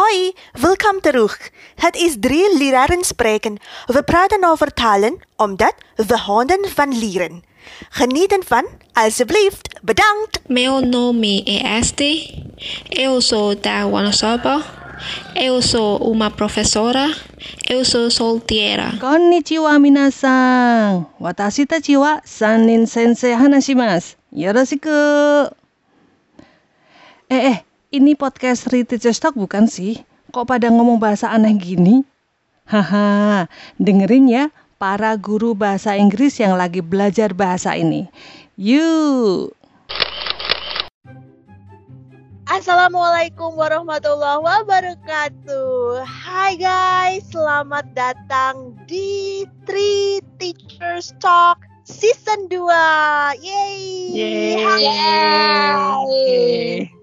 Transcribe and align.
Hoi, 0.00 0.32
welkom 0.60 1.00
terug. 1.00 1.50
Het 1.76 1.96
is 1.96 2.16
drie 2.20 2.58
leraren 2.58 3.04
spreken. 3.04 3.56
We 3.86 4.02
praten 4.02 4.44
over 4.44 4.72
talen 4.74 5.18
omdat 5.36 5.74
we 5.94 6.16
houden 6.16 6.68
van 6.68 6.98
leren. 6.98 7.42
Geniet 7.90 8.32
ervan, 8.32 8.64
alsjeblieft. 8.92 9.78
Bedankt. 9.82 10.40
Meu 10.46 10.80
nome 10.80 11.42
é 11.44 11.78
Este. 11.78 12.42
Eu 12.88 13.20
sou 13.20 13.54
da 13.54 13.86
Wanasoba. 13.86 14.62
Eu 15.34 15.62
sou 15.62 15.96
uma 15.98 16.30
professora. 16.30 17.14
Eu 17.68 17.84
sou 17.84 18.10
solteira. 18.10 18.92
Konnichiwa 19.00 19.78
minasan. 19.78 21.06
Watashi 21.18 21.66
tachi 21.66 21.96
wa 21.96 22.20
sanin 22.24 22.86
sensei 22.86 23.32
hanashimasu. 23.32 24.16
Yoroshiku. 24.32 24.88
Eh, 27.28 27.46
eh, 27.46 27.62
ini 27.90 28.14
podcast 28.14 28.70
Teachers 28.70 29.18
Talk 29.18 29.34
bukan 29.34 29.66
sih? 29.66 29.98
Kok 30.30 30.46
pada 30.46 30.70
ngomong 30.70 31.02
bahasa 31.02 31.34
aneh 31.34 31.58
gini? 31.58 32.06
Haha, 32.70 33.50
dengerin 33.82 34.30
ya 34.30 34.44
para 34.78 35.18
guru 35.18 35.58
bahasa 35.58 35.98
Inggris 35.98 36.38
yang 36.38 36.54
lagi 36.54 36.78
belajar 36.78 37.34
bahasa 37.34 37.74
ini. 37.74 38.06
Yuk! 38.54 39.50
Assalamualaikum 42.46 43.58
warahmatullahi 43.58 44.38
wabarakatuh. 44.38 46.06
Hai 46.06 46.54
guys, 46.58 47.26
selamat 47.34 47.90
datang 47.94 48.74
di 48.86 49.42
Three 49.66 50.22
Teachers 50.38 51.10
Talk 51.18 51.58
Season 51.82 52.46
2. 52.46 52.54
Yeay. 53.42 53.82
Yeay. 54.78 56.99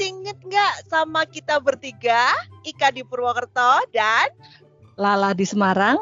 Masih 0.00 0.16
inget 0.16 0.40
nggak 0.40 0.74
sama 0.88 1.28
kita 1.28 1.60
bertiga? 1.60 2.32
Ika 2.64 2.88
di 2.88 3.04
Purwokerto 3.04 3.84
dan 3.92 4.32
Lala 4.96 5.36
di 5.36 5.44
Semarang. 5.44 6.00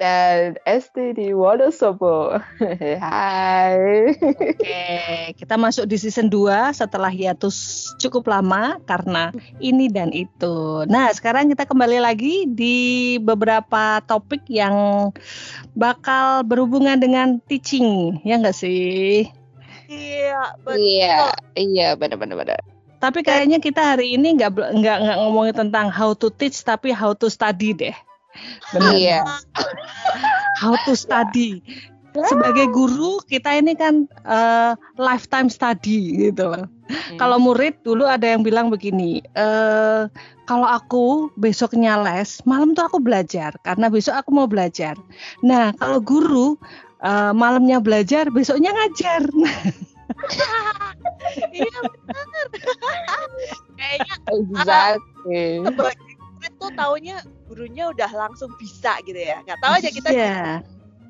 dan 0.00 0.56
ST 0.64 0.96
di 1.12 1.36
Wonosobo. 1.36 2.40
Hai. 3.04 4.16
Oke, 4.16 4.88
kita 5.36 5.60
masuk 5.60 5.84
di 5.84 6.00
season 6.00 6.32
2 6.32 6.72
setelah 6.72 7.12
hiatus 7.12 7.84
cukup 8.00 8.32
lama 8.32 8.80
karena 8.88 9.28
ini 9.60 9.92
dan 9.92 10.08
itu. 10.16 10.88
Nah, 10.88 11.12
sekarang 11.12 11.52
kita 11.52 11.68
kembali 11.68 12.00
lagi 12.00 12.48
di 12.48 13.20
beberapa 13.20 14.00
topik 14.08 14.48
yang 14.48 15.12
bakal 15.76 16.40
berhubungan 16.48 16.96
dengan 16.96 17.44
teaching, 17.44 18.24
ya 18.24 18.40
nggak 18.40 18.56
sih? 18.56 19.43
Iya 19.88 20.54
betul. 20.62 20.80
Iya, 20.80 21.16
iya 21.56 21.88
benar-benar 21.98 22.36
benar. 22.40 22.60
Tapi 23.02 23.20
kayaknya 23.20 23.60
kita 23.60 23.94
hari 23.96 24.16
ini 24.16 24.40
nggak 24.40 24.56
nggak 24.56 24.98
nggak 25.04 25.16
ngomongin 25.20 25.52
tentang 25.52 25.92
how 25.92 26.16
to 26.16 26.32
teach, 26.32 26.64
tapi 26.64 26.88
how 26.88 27.12
to 27.12 27.28
study 27.28 27.76
deh. 27.76 27.96
Benar. 28.72 28.92
Iya. 28.96 29.20
How 30.62 30.78
to 30.86 30.94
study. 30.94 31.60
Sebagai 32.14 32.70
guru 32.70 33.18
kita 33.26 33.58
ini 33.58 33.74
kan 33.74 34.06
eh, 34.22 34.72
lifetime 34.96 35.50
study 35.50 36.30
gitu 36.30 36.46
loh. 36.46 36.70
Kalau 37.18 37.42
murid 37.42 37.74
dulu 37.82 38.06
ada 38.06 38.22
yang 38.30 38.46
bilang 38.46 38.70
begini, 38.70 39.18
eh 39.34 40.06
kalau 40.44 40.68
aku 40.68 41.32
besoknya 41.40 41.96
les, 42.04 42.38
malam 42.46 42.76
tuh 42.76 42.86
aku 42.86 43.02
belajar 43.02 43.56
karena 43.66 43.90
besok 43.90 44.14
aku 44.14 44.30
mau 44.30 44.46
belajar. 44.46 44.94
Nah 45.42 45.74
kalau 45.74 45.98
guru 45.98 46.54
eh, 47.04 47.32
malamnya 47.36 47.78
belajar, 47.84 48.32
besoknya 48.32 48.72
ngajar. 48.72 49.22
iya 51.54 51.78
benar. 51.84 52.46
Kayaknya 53.76 54.14
Exactly. 54.34 55.48
sebagai 55.64 56.12
murid 56.18 56.52
tuh 56.60 56.70
taunya 56.76 57.16
gurunya 57.48 57.84
udah 57.92 58.10
langsung 58.12 58.50
bisa 58.56 58.96
gitu 59.04 59.18
ya. 59.18 59.40
Nggak 59.44 59.58
tahu 59.60 59.72
aja 59.76 59.88
kita 59.92 60.08
Iya, 60.12 60.40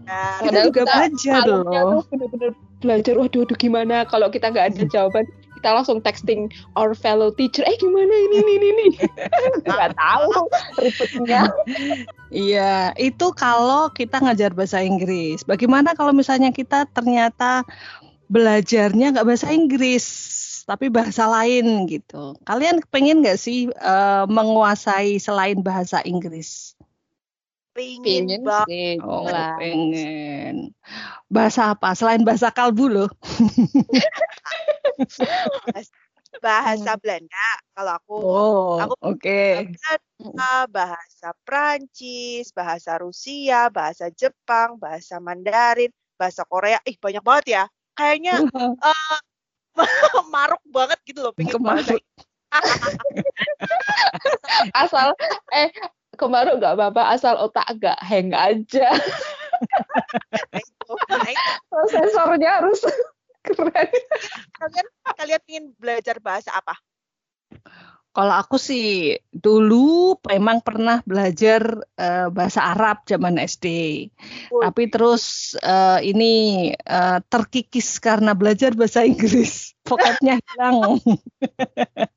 Nah, 0.04 0.36
kita 0.44 0.68
juga 0.68 0.82
belajar 0.84 1.40
malamnya 1.48 1.80
loh. 1.80 1.90
tuh 1.96 2.02
bener-bener 2.12 2.50
belajar. 2.84 3.14
Waduh, 3.16 3.40
waduh 3.48 3.56
gimana 3.56 3.96
kalau 4.04 4.28
kita 4.28 4.52
nggak 4.52 4.66
ada 4.76 4.82
jawaban 4.94 5.24
kita 5.64 5.80
langsung 5.80 6.04
texting 6.04 6.52
our 6.76 6.92
fellow 6.92 7.32
teacher. 7.32 7.64
Eh 7.64 7.80
gimana 7.80 8.12
ini 8.12 8.36
ini 8.44 8.52
ini. 8.60 8.68
ini. 8.68 8.86
Nggak 9.64 9.96
tahu 9.96 10.44
ribetnya. 10.76 11.48
Iya, 12.28 12.92
itu 13.00 13.32
kalau 13.32 13.88
kita 13.88 14.20
ngajar 14.20 14.52
bahasa 14.52 14.84
Inggris. 14.84 15.40
Bagaimana 15.40 15.96
kalau 15.96 16.12
misalnya 16.12 16.52
kita 16.52 16.84
ternyata 16.92 17.64
belajarnya 18.28 19.16
nggak 19.16 19.24
bahasa 19.24 19.56
Inggris, 19.56 20.04
tapi 20.68 20.92
bahasa 20.92 21.24
lain 21.32 21.88
gitu. 21.88 22.36
Kalian 22.44 22.84
pengen 22.92 23.24
nggak 23.24 23.40
sih 23.40 23.72
eh, 23.72 24.24
menguasai 24.28 25.16
selain 25.16 25.64
bahasa 25.64 26.04
Inggris? 26.04 26.76
pingin 27.74 28.30
Pingin 28.30 28.40
banget. 28.46 28.66
sih. 28.70 28.92
Oh, 29.02 29.26
lah. 29.26 29.58
pengen. 29.58 30.70
Bahasa 31.26 31.74
apa? 31.74 31.92
Selain 31.98 32.22
bahasa 32.22 32.54
kalbu 32.54 32.86
loh. 32.86 33.10
bahasa 36.42 36.98
Belanda 36.98 37.48
kalau 37.74 37.92
aku 37.94 38.14
Oh, 38.18 38.78
aku 38.82 38.94
oke. 39.14 39.70
Belanda, 39.70 40.66
bahasa 40.66 41.30
Prancis, 41.46 42.50
bahasa 42.50 42.98
Rusia, 42.98 43.70
bahasa 43.70 44.10
Jepang, 44.10 44.74
bahasa 44.78 45.22
Mandarin, 45.22 45.90
bahasa 46.18 46.42
Korea. 46.46 46.78
Ih 46.86 46.98
banyak 46.98 47.22
banget 47.22 47.46
ya. 47.46 47.64
Kayaknya 47.94 48.34
eh, 48.90 49.18
maruk 50.34 50.62
banget 50.70 50.98
gitu 51.06 51.22
loh 51.22 51.32
pengen 51.34 51.62
bahasa 51.62 51.94
Kemaruk. 51.94 52.02
Asal 54.82 55.18
eh 55.50 55.74
kemarin 56.14 56.62
nggak 56.62 56.78
apa-apa 56.78 57.18
asal 57.18 57.34
otak 57.42 57.66
agak 57.66 57.98
hang 57.98 58.30
aja. 58.30 58.94
Nah, 61.10 61.26
itu 61.26 61.50
Prosesornya 61.66 62.62
harus 62.62 62.86
keren. 63.44 63.90
kalian 64.60 64.86
kalian 65.04 65.42
ingin 65.44 65.64
belajar 65.76 66.16
bahasa 66.24 66.50
apa? 66.56 66.74
Kalau 68.14 68.30
aku 68.30 68.62
sih 68.62 69.18
dulu 69.34 70.14
memang 70.30 70.62
pernah 70.62 71.02
belajar 71.02 71.82
eh, 71.98 72.30
bahasa 72.30 72.62
Arab 72.62 73.02
zaman 73.10 73.42
SD. 73.42 73.66
Tapi 74.54 74.82
terus 74.86 75.54
eh, 75.58 76.14
ini 76.14 76.32
eh, 76.70 77.18
terkikis 77.26 77.98
karena 77.98 78.38
belajar 78.38 78.70
bahasa 78.78 79.02
Inggris. 79.02 79.74
Vocabnya 79.82 80.38
hilang. 80.38 81.02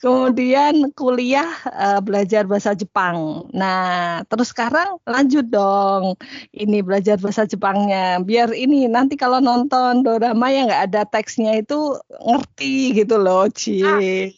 Kemudian 0.00 0.88
kuliah 0.96 1.48
eh, 1.68 2.00
belajar 2.00 2.48
bahasa 2.48 2.72
Jepang. 2.72 3.48
Nah, 3.52 4.24
terus 4.26 4.48
sekarang 4.50 4.96
lanjut 5.04 5.44
dong. 5.52 6.16
Ini 6.56 6.80
belajar 6.80 7.20
bahasa 7.20 7.44
Jepangnya. 7.44 8.20
Biar 8.24 8.56
ini 8.56 8.88
nanti 8.88 9.20
kalau 9.20 9.44
nonton 9.44 10.00
drama 10.00 10.48
yang 10.48 10.72
nggak 10.72 10.84
ada 10.92 11.02
teksnya 11.04 11.60
itu 11.60 12.00
ngerti 12.24 12.96
gitu 13.04 13.20
loh, 13.20 13.48
Ci. 13.52 13.84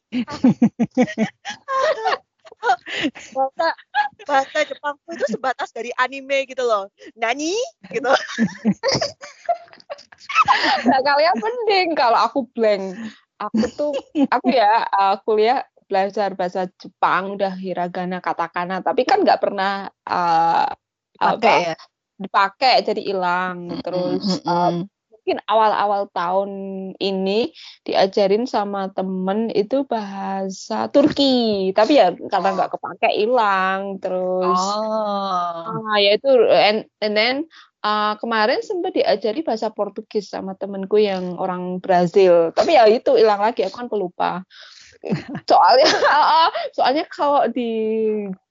bahasa 3.36 3.68
bahasa 4.24 4.58
Jepangku 4.64 5.08
itu 5.12 5.26
sebatas 5.30 5.70
dari 5.70 5.92
anime 6.00 6.48
gitu 6.50 6.64
loh. 6.66 6.90
Nani 7.14 7.54
gitu. 7.92 8.10
Nah, 10.84 11.00
kalian 11.04 11.36
mending 11.36 11.88
kalau 11.96 12.16
aku 12.16 12.48
blank. 12.56 12.96
Aku 13.40 13.64
tuh 13.74 13.92
aku 14.30 14.48
ya 14.54 14.86
uh, 14.88 15.16
kuliah 15.26 15.66
belajar 15.84 16.32
bahasa 16.32 16.64
Jepang 16.80 17.36
udah 17.36 17.52
hiragana 17.54 18.18
katakana 18.24 18.80
tapi 18.80 19.04
kan 19.04 19.20
nggak 19.20 19.40
pernah 19.42 19.86
uh, 20.08 20.68
Pakai 21.14 21.38
apa, 21.38 21.68
ya. 21.70 21.74
dipakai 22.18 22.74
jadi 22.82 23.02
hilang 23.04 23.78
terus 23.84 24.42
uh, 24.48 24.72
Mm-mm. 24.72 24.93
Mungkin 25.24 25.40
awal-awal 25.48 26.12
tahun 26.12 26.50
ini 27.00 27.56
diajarin 27.88 28.44
sama 28.44 28.92
temen 28.92 29.48
itu 29.56 29.88
bahasa 29.88 30.92
Turki. 30.92 31.72
Tapi 31.72 31.96
ya 31.96 32.12
karena 32.28 32.52
nggak 32.52 32.76
kepake 32.76 33.08
hilang 33.16 33.96
terus. 34.04 34.60
Oh. 34.60 35.64
ah 35.64 35.96
ya 35.96 36.20
itu 36.20 36.28
and, 36.52 36.84
and 37.00 37.16
then 37.16 37.48
uh, 37.80 38.20
kemarin 38.20 38.60
sempat 38.60 39.00
diajari 39.00 39.40
bahasa 39.40 39.72
Portugis 39.72 40.28
sama 40.28 40.60
temenku 40.60 41.00
yang 41.00 41.40
orang 41.40 41.80
Brazil. 41.80 42.52
Tapi 42.52 42.76
ya 42.76 42.84
itu 42.84 43.16
hilang 43.16 43.40
lagi 43.40 43.64
aku 43.64 43.80
kan 43.80 43.88
pelupa 43.88 44.44
soalnya 45.48 45.88
soalnya 46.76 47.08
kalau 47.08 47.48
di 47.48 47.72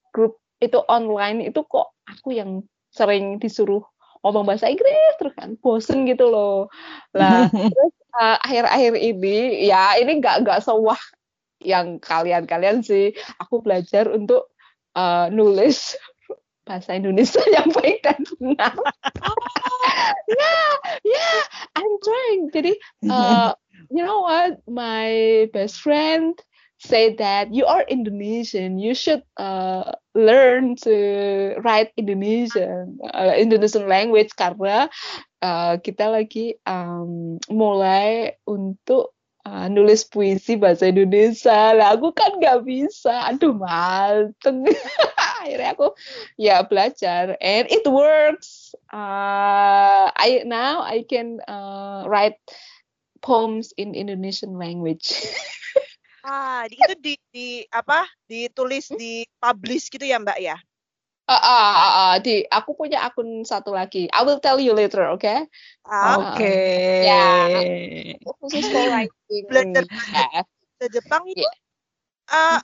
grup 0.10 0.42
itu 0.58 0.82
online 0.90 1.54
itu 1.54 1.62
kok 1.70 1.94
aku 2.10 2.34
yang 2.34 2.66
sering 2.90 3.38
disuruh 3.38 3.86
ngomong 4.24 4.48
bahasa 4.48 4.72
Inggris 4.72 5.14
terus 5.20 5.36
kan 5.36 5.60
bosen 5.60 6.08
gitu 6.08 6.32
loh. 6.32 6.72
Lah 7.12 7.46
terus 7.52 7.94
uh, 8.16 8.40
akhir-akhir 8.42 8.96
ini 8.96 9.68
ya 9.68 10.00
ini 10.00 10.24
nggak 10.24 10.48
nggak 10.48 10.64
sewah 10.64 11.00
yang 11.60 12.00
kalian-kalian 12.00 12.82
sih. 12.82 13.12
Aku 13.44 13.60
belajar 13.60 14.08
untuk 14.10 14.50
uh, 14.96 15.28
nulis 15.30 16.00
bahasa 16.68 16.96
Indonesia 16.96 17.44
yang 17.56 17.68
baik 17.76 18.00
dan 18.08 18.24
benar 18.40 18.74
ya 20.32 20.56
ya 21.04 21.28
I'm 21.76 21.94
trying. 22.00 22.44
Jadi 22.56 22.74
uh, 23.12 23.52
you 23.92 24.04
know 24.04 24.24
what? 24.24 24.64
My 24.68 25.46
best 25.52 25.84
friend 25.84 26.40
say 26.84 27.16
that 27.16 27.54
you 27.54 27.66
are 27.66 27.88
Indonesian, 27.88 28.78
you 28.78 28.94
should 28.94 29.24
uh, 29.40 29.96
learn 30.14 30.76
to 30.84 31.56
write 31.64 31.96
Indonesian 31.96 33.00
uh, 33.16 33.34
Indonesian 33.40 33.88
language 33.88 34.36
karena 34.36 34.92
uh, 35.40 35.80
kita 35.80 36.12
lagi 36.12 36.60
um, 36.68 37.40
mulai 37.48 38.36
untuk 38.44 39.16
uh, 39.48 39.68
nulis 39.72 40.04
puisi 40.08 40.60
bahasa 40.60 40.92
Indonesia. 40.92 41.72
Lah 41.72 41.96
aku 41.96 42.12
kan 42.12 42.36
nggak 42.40 42.68
bisa. 42.68 43.32
Aduh 43.32 43.56
mateng. 43.56 44.68
Akhirnya 45.44 45.76
aku 45.76 45.96
ya 46.40 46.64
belajar 46.68 47.36
and 47.40 47.68
it 47.72 47.84
works. 47.88 48.76
Uh, 48.92 50.12
I 50.16 50.44
now 50.48 50.84
I 50.84 51.04
can 51.08 51.40
uh, 51.48 52.08
write 52.08 52.40
poems 53.24 53.72
in 53.80 53.96
Indonesian 53.96 54.60
language. 54.60 55.16
Ah, 56.24 56.64
di- 56.72 56.80
itu 56.80 56.94
di, 57.04 57.14
di 57.36 57.48
apa? 57.68 58.08
Ditulis 58.24 58.88
di 58.96 59.28
publish 59.44 59.92
gitu 59.92 60.08
ya, 60.08 60.18
Mbak 60.24 60.40
ya? 60.40 60.56
Ah, 61.28 61.40
ah, 61.40 61.44
ah, 61.72 61.92
ah, 62.00 62.14
di 62.20 62.44
aku 62.48 62.76
punya 62.76 63.04
akun 63.04 63.48
satu 63.48 63.72
lagi. 63.72 64.12
I 64.12 64.22
will 64.28 64.40
tell 64.44 64.60
you 64.60 64.76
later, 64.76 65.08
oke? 65.08 65.24
Okay? 65.24 65.48
Ah, 65.88 66.20
Oke. 66.20 66.56
Ya. 67.04 67.28
Khusus 68.40 68.68
for 68.72 68.88
writing. 68.92 69.44
Belajar 69.48 69.84
Ya. 70.12 70.44
bahasa 70.44 70.88
Jepang 70.92 71.24
itu 71.32 71.44
eh, 72.28 72.60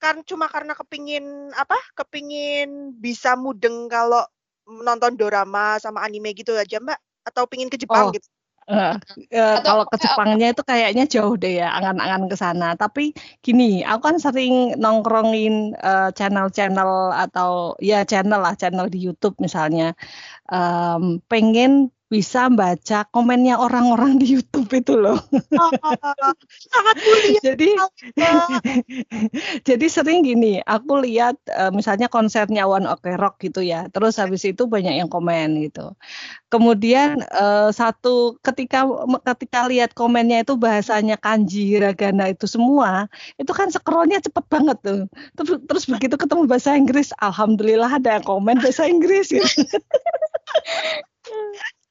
kan 0.00 0.20
cuma 0.24 0.48
karena 0.52 0.76
kepingin 0.76 1.52
apa? 1.56 1.76
Kepingin 1.96 2.92
bisa 3.00 3.36
mudeng 3.40 3.88
kalau 3.88 4.20
nonton 4.68 5.16
dorama 5.16 5.80
sama 5.80 6.04
anime 6.04 6.36
gitu 6.36 6.52
aja, 6.56 6.80
Mbak? 6.80 7.00
Atau 7.24 7.48
pingin 7.48 7.72
ke 7.72 7.80
Jepang 7.80 8.08
Oh. 8.08 8.12
gitu? 8.12 8.28
Eh, 8.64 8.96
eh, 9.36 9.44
Atau- 9.60 9.64
kalau 9.66 9.84
ke 9.92 9.96
Jepangnya 10.00 10.46
itu 10.56 10.62
kayaknya 10.64 11.04
jauh 11.04 11.36
deh 11.36 11.60
ya, 11.60 11.68
angan-angan 11.76 12.22
ke 12.32 12.36
sana. 12.40 12.64
Tapi 12.80 13.12
gini, 13.44 13.84
aku 13.84 14.00
kan 14.08 14.16
sering 14.16 14.52
nongkrongin 14.80 15.76
eh, 15.76 16.08
channel-channel 16.16 17.12
atau 17.12 17.76
ya 17.84 18.08
channel 18.08 18.40
lah, 18.40 18.56
channel 18.56 18.88
di 18.88 18.98
YouTube 19.04 19.36
misalnya. 19.36 19.92
Em, 20.52 21.20
pengen 21.30 21.93
bisa 22.12 22.52
baca 22.52 23.08
komennya 23.08 23.56
orang-orang 23.56 24.20
di 24.20 24.36
YouTube 24.36 24.68
itu 24.76 24.94
loh. 24.94 25.18
Ah, 25.56 26.36
sangat 26.44 26.96
mulia. 27.00 27.40
Jadi 27.54 27.68
jadi 29.68 29.86
sering 29.88 30.24
gini, 30.24 30.60
aku 30.64 31.00
lihat 31.00 31.40
eh, 31.48 31.72
misalnya 31.72 32.12
konsernya 32.12 32.68
One 32.68 32.86
Ok 32.86 33.16
Rock 33.16 33.40
gitu 33.42 33.64
ya. 33.64 33.88
Terus 33.88 34.20
habis 34.20 34.44
itu 34.44 34.68
banyak 34.68 35.00
yang 35.00 35.08
komen 35.08 35.64
gitu. 35.64 35.96
Kemudian 36.52 37.24
eh, 37.24 37.70
satu 37.72 38.36
ketika 38.44 38.84
ketika 39.34 39.66
lihat 39.66 39.96
komennya 39.96 40.44
itu 40.44 40.54
bahasanya 40.60 41.16
kanji, 41.16 41.74
hiragana 41.74 42.30
itu 42.30 42.44
semua, 42.44 43.08
itu 43.40 43.50
kan 43.50 43.72
scrollnya 43.72 44.20
cepet 44.20 44.44
banget 44.46 44.78
tuh. 44.84 45.00
Terus, 45.34 45.50
terus 45.66 45.84
begitu 45.88 46.14
ketemu 46.20 46.44
bahasa 46.46 46.76
Inggris, 46.76 47.10
alhamdulillah 47.18 47.90
ada 47.90 48.20
yang 48.20 48.24
komen 48.24 48.60
bahasa 48.60 48.86
Inggris 48.86 49.32
gitu. 49.32 49.44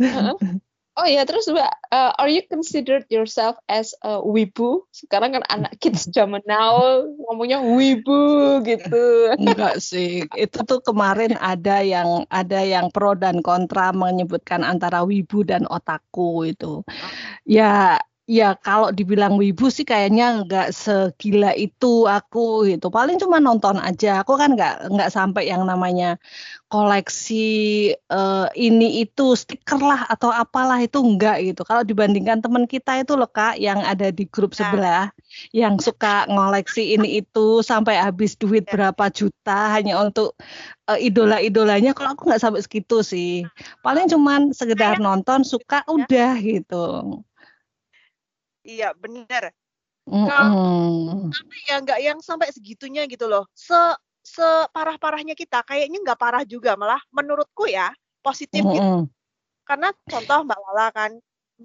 Heeh. 0.00 0.32
Oh 0.96 1.04
ya, 1.04 1.28
terus 1.28 1.44
Mbak, 1.44 1.92
uh, 1.92 2.16
are 2.16 2.32
you 2.32 2.40
considered 2.48 3.04
yourself 3.12 3.60
as 3.68 3.92
a 4.00 4.16
wibu? 4.16 4.80
Sekarang 4.96 5.36
kan 5.36 5.44
anak 5.52 5.76
kids 5.76 6.08
zaman 6.08 6.40
now 6.48 7.04
ngomongnya 7.20 7.60
wibu 7.60 8.64
gitu. 8.64 9.36
Enggak 9.36 9.76
sih, 9.84 10.24
itu 10.24 10.58
tuh 10.64 10.80
kemarin 10.80 11.36
ada 11.36 11.84
yang 11.84 12.24
ada 12.32 12.64
yang 12.64 12.88
pro 12.88 13.12
dan 13.12 13.44
kontra 13.44 13.92
menyebutkan 13.92 14.64
antara 14.64 15.04
wibu 15.04 15.44
dan 15.44 15.68
otaku 15.68 16.48
itu. 16.48 16.80
Ya, 17.44 18.00
ya 18.26 18.58
kalau 18.58 18.90
dibilang 18.90 19.38
wibu 19.38 19.70
sih 19.70 19.86
kayaknya 19.86 20.42
enggak 20.42 20.74
segila 20.74 21.54
itu 21.54 22.10
aku 22.10 22.66
gitu. 22.66 22.90
Paling 22.90 23.22
cuma 23.22 23.38
nonton 23.38 23.78
aja. 23.78 24.26
Aku 24.26 24.34
kan 24.34 24.58
enggak 24.58 24.82
enggak 24.90 25.14
sampai 25.14 25.46
yang 25.46 25.62
namanya 25.62 26.18
koleksi 26.66 27.46
eh, 27.94 28.46
ini 28.58 29.06
itu 29.06 29.38
stiker 29.38 29.78
lah 29.78 30.10
atau 30.10 30.34
apalah 30.34 30.82
itu 30.82 30.98
enggak 30.98 31.38
gitu. 31.46 31.62
Kalau 31.62 31.86
dibandingkan 31.86 32.42
teman 32.42 32.66
kita 32.66 32.98
itu 32.98 33.14
loh 33.14 33.30
Kak 33.30 33.62
yang 33.62 33.78
ada 33.86 34.10
di 34.10 34.26
grup 34.26 34.50
Nah. 34.52 34.58
sebelah 34.58 35.04
yang 35.54 35.78
suka 35.78 36.26
ngoleksi 36.26 36.98
ini 36.98 37.22
itu 37.22 37.62
sampai 37.62 37.94
habis 38.02 38.34
duit 38.34 38.66
Ya. 38.66 38.72
berapa 38.74 39.06
juta 39.14 39.70
hanya 39.78 40.02
untuk 40.02 40.34
eh, 40.90 40.98
idola-idolanya. 41.06 41.94
Kalau 41.94 42.18
aku 42.18 42.26
nggak 42.26 42.42
sampai 42.42 42.60
segitu 42.66 43.06
sih. 43.06 43.46
Paling 43.86 44.10
cuman 44.10 44.50
sekedar 44.50 44.98
nonton 44.98 45.46
suka 45.46 45.86
udah 45.86 46.34
gitu. 46.42 47.22
Iya, 48.66 48.90
benar. 48.98 49.54
Mm-mm. 50.10 51.30
Ya 51.70 51.78
nggak 51.78 52.02
yang 52.02 52.18
sampai 52.18 52.50
segitunya 52.50 53.06
gitu 53.06 53.30
loh. 53.30 53.46
Se 53.54 53.78
separah-parahnya 54.26 55.38
kita 55.38 55.62
kayaknya 55.62 56.02
nggak 56.02 56.18
parah 56.18 56.42
juga 56.42 56.74
malah 56.74 56.98
menurutku 57.14 57.70
ya 57.70 57.94
positif 58.26 58.66
gitu. 58.66 58.82
Mm-mm. 58.82 59.06
Karena 59.62 59.94
contoh 60.10 60.42
Mbak 60.42 60.58
Lala 60.66 60.90
kan 60.90 61.14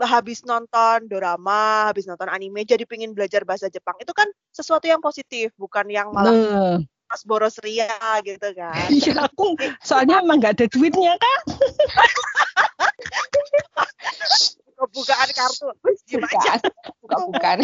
habis 0.06 0.46
nonton 0.46 1.10
dorama, 1.10 1.90
habis 1.90 2.06
nonton 2.06 2.30
anime 2.30 2.62
jadi 2.64 2.86
pingin 2.86 3.18
belajar 3.18 3.42
bahasa 3.46 3.66
Jepang. 3.66 3.98
Itu 3.98 4.14
kan 4.14 4.30
sesuatu 4.54 4.86
yang 4.86 5.02
positif, 5.02 5.50
bukan 5.58 5.90
yang 5.90 6.14
malah 6.14 6.78
pas 7.10 7.22
boros 7.26 7.58
ria 7.66 7.90
gitu 8.24 8.54
kan. 8.56 8.88
iya 8.94 9.26
aku 9.26 9.58
soalnya 9.82 10.22
emang 10.22 10.38
nggak 10.38 10.62
ada 10.62 10.70
duitnya 10.70 11.18
kan. 11.18 11.40
Kebukaan 14.82 15.30
kartu. 15.30 15.70
Diem 16.10 16.26
aja. 16.26 16.54
Bukan. 17.06 17.58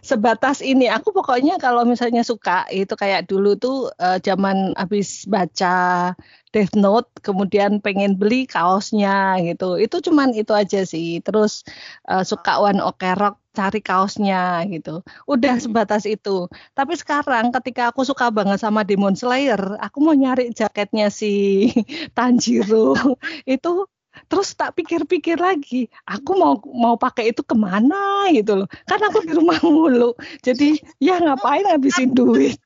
Sebatas 0.00 0.62
ini 0.62 0.86
aku 0.86 1.10
pokoknya 1.10 1.58
kalau 1.58 1.82
misalnya 1.82 2.22
suka 2.22 2.64
itu 2.70 2.94
kayak 2.94 3.26
dulu 3.26 3.58
tuh 3.58 3.90
eh, 3.98 4.22
zaman 4.22 4.72
habis 4.78 5.26
baca 5.26 6.14
Death 6.54 6.72
Note 6.78 7.10
kemudian 7.20 7.82
pengen 7.82 8.16
beli 8.16 8.46
kaosnya 8.48 9.36
gitu. 9.44 9.76
Itu 9.76 10.00
cuman 10.00 10.32
itu 10.32 10.54
aja 10.54 10.86
sih. 10.86 11.18
Terus 11.20 11.66
eh, 12.08 12.24
suka 12.24 12.62
One 12.62 12.80
Ok 12.80 13.02
Rock 13.18 13.36
cari 13.58 13.80
kaosnya 13.82 14.62
gitu. 14.70 15.02
Udah 15.26 15.58
sebatas 15.58 16.06
itu. 16.06 16.46
Tapi 16.78 16.94
sekarang 16.94 17.50
ketika 17.50 17.90
aku 17.90 18.06
suka 18.06 18.30
banget 18.30 18.62
sama 18.62 18.86
Demon 18.86 19.18
Slayer, 19.18 19.58
aku 19.82 19.98
mau 19.98 20.14
nyari 20.14 20.54
jaketnya 20.54 21.10
si 21.10 21.66
Tanjiro. 22.16 22.94
itu 23.58 23.90
terus 24.26 24.50
tak 24.58 24.74
pikir-pikir 24.74 25.38
lagi, 25.38 25.86
aku 26.02 26.34
mau 26.34 26.58
mau 26.74 26.98
pakai 26.98 27.30
itu 27.30 27.42
ke 27.42 27.54
mana 27.54 28.30
gitu 28.34 28.62
loh. 28.62 28.68
Kan 28.86 29.02
aku 29.02 29.26
di 29.26 29.34
rumah 29.34 29.58
mulu. 29.66 30.14
Jadi 30.42 30.78
ya 31.02 31.18
ngapain 31.18 31.66
ngabisin 31.66 32.14
duit. 32.14 32.58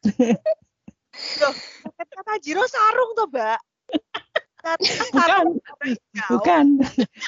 Loh, 1.40 1.52
jaket 1.52 2.08
kata 2.08 2.32
Jiro 2.40 2.64
sarung 2.64 3.10
tuh, 3.12 3.28
Mbak. 3.28 3.60
Kan 4.62 4.78
jauh, 4.80 6.38
Bukan. 6.38 6.66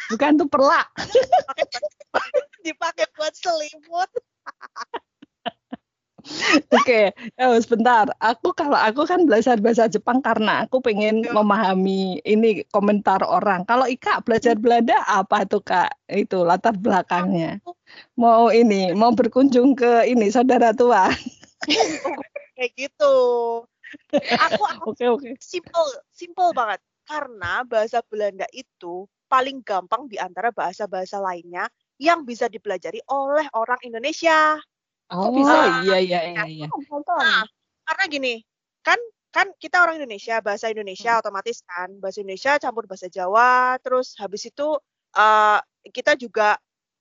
Bukan 0.08 0.30
tuh 0.40 0.48
perlak. 0.48 0.88
Dipakai 2.64 3.06
buat 3.12 3.36
selimut. 3.36 4.10
Oke, 6.72 7.12
oh, 7.36 7.56
sebentar. 7.60 8.08
Aku 8.16 8.56
kalau 8.56 8.80
aku 8.80 9.04
kan 9.04 9.28
belajar 9.28 9.60
bahasa 9.60 9.84
Jepang 9.92 10.24
karena 10.24 10.64
aku 10.64 10.80
pengen 10.80 11.20
Ya. 11.20 11.36
memahami 11.36 12.24
ini 12.24 12.64
komentar 12.72 13.20
orang. 13.20 13.68
Kalau 13.68 13.84
Ika 13.84 14.24
belajar 14.24 14.56
Belanda 14.56 14.96
apa 15.04 15.44
tuh 15.44 15.60
Kak? 15.60 15.92
Itu 16.08 16.48
latar 16.48 16.80
belakangnya. 16.80 17.60
Mau 18.16 18.48
ini, 18.48 18.96
mau 18.96 19.12
berkunjung 19.12 19.76
ke 19.76 20.08
ini 20.08 20.32
saudara 20.32 20.72
tua. 20.72 21.12
Kayak 22.56 22.72
gitu. 22.72 23.14
Aku 24.48 24.62
aku 24.64 24.88
Oke, 24.96 25.04
oke. 25.12 25.30
simple, 25.44 25.88
simple 26.08 26.56
banget. 26.56 26.80
Karena 27.04 27.60
bahasa 27.68 28.00
Belanda 28.08 28.48
itu 28.56 29.04
paling 29.28 29.60
gampang 29.60 30.08
di 30.08 30.16
antara 30.16 30.48
bahasa-bahasa 30.54 31.20
lainnya 31.20 31.68
yang 31.98 32.26
bisa 32.26 32.50
dipelajari 32.50 32.98
oleh 33.10 33.46
orang 33.54 33.78
Indonesia. 33.86 34.58
Oh, 35.12 35.30
bisa? 35.30 35.84
iya 35.84 35.98
iya 36.00 36.20
iya 36.32 36.44
iya. 36.48 36.66
Nonton. 36.66 37.04
Nah, 37.20 37.44
karena 37.86 38.04
gini, 38.08 38.34
kan 38.80 38.98
kan 39.30 39.50
kita 39.58 39.82
orang 39.82 39.98
Indonesia, 39.98 40.38
bahasa 40.40 40.70
Indonesia 40.70 41.18
otomatis 41.18 41.60
kan, 41.66 41.90
bahasa 41.98 42.22
Indonesia 42.22 42.56
campur 42.62 42.86
bahasa 42.86 43.10
Jawa, 43.10 43.78
terus 43.82 44.14
habis 44.18 44.46
itu 44.46 44.78
eh, 45.14 45.58
kita 45.90 46.14
juga 46.14 46.56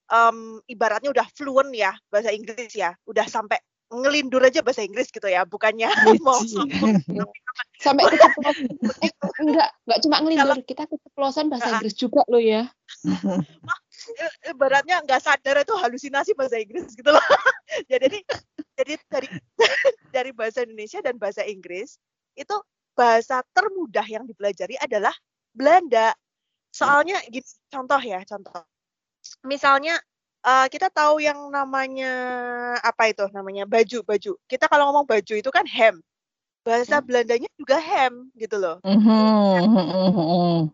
em, 0.09 0.59
ibaratnya 0.67 1.13
udah 1.13 1.27
fluent 1.33 1.71
ya 1.73 1.93
bahasa 2.09 2.33
Inggris 2.33 2.73
ya, 2.73 2.93
udah 3.05 3.25
sampai 3.29 3.57
ngelindur 3.93 4.41
aja 4.41 4.65
bahasa 4.65 4.81
Inggris 4.81 5.13
gitu 5.13 5.29
ya, 5.29 5.45
bukannya 5.45 5.85
mau 6.25 6.41
sombong. 6.41 6.97
Sampai 7.83 8.07
keceplosan. 8.09 8.65
Eh, 9.03 9.11
enggak, 9.43 9.69
enggak 9.85 9.99
cuma 10.01 10.17
ngelindur, 10.23 10.57
kita 10.65 10.83
keceplosan 10.89 11.51
bahasa 11.53 11.67
Ah. 11.67 11.71
Inggris 11.77 11.93
juga 11.93 12.25
loh 12.25 12.41
ya. 12.41 12.65
I- 13.05 13.82
ibaratnya 14.49 15.03
nggak 15.03 15.21
sadar 15.21 15.61
itu 15.61 15.73
halusinasi 15.75 16.35
bahasa 16.35 16.59
Inggris 16.59 16.91
gitu 16.93 17.09
loh. 17.09 17.21
jadi 17.91 18.21
jadi 18.77 18.93
dari 19.09 19.27
dari 20.15 20.31
bahasa 20.31 20.65
Indonesia 20.65 20.99
dan 21.01 21.15
bahasa 21.17 21.41
Inggris 21.45 21.97
itu 22.33 22.55
bahasa 22.93 23.41
termudah 23.53 24.05
yang 24.05 24.25
dipelajari 24.25 24.77
adalah 24.81 25.13
Belanda. 25.53 26.13
soalnya 26.73 27.21
gitu 27.29 27.45
contoh 27.69 28.01
ya 28.01 28.25
contoh 28.25 28.65
misalnya 29.45 30.01
uh, 30.43 30.67
kita 30.67 30.91
tahu 30.91 31.23
yang 31.23 31.37
namanya 31.53 32.11
apa 32.83 33.13
itu 33.13 33.29
namanya 33.31 33.63
baju 33.69 34.03
baju 34.03 34.31
kita 34.49 34.65
kalau 34.67 34.91
ngomong 34.91 35.07
baju 35.07 35.33
itu 35.37 35.49
kan 35.49 35.69
hem 35.69 36.01
bahasa 36.63 36.99
hmm. 36.99 37.05
Belandanya 37.07 37.49
juga 37.59 37.77
hem 37.79 38.31
gitu 38.39 38.55
loh 38.57 38.79
mm-hmm. 38.81 40.71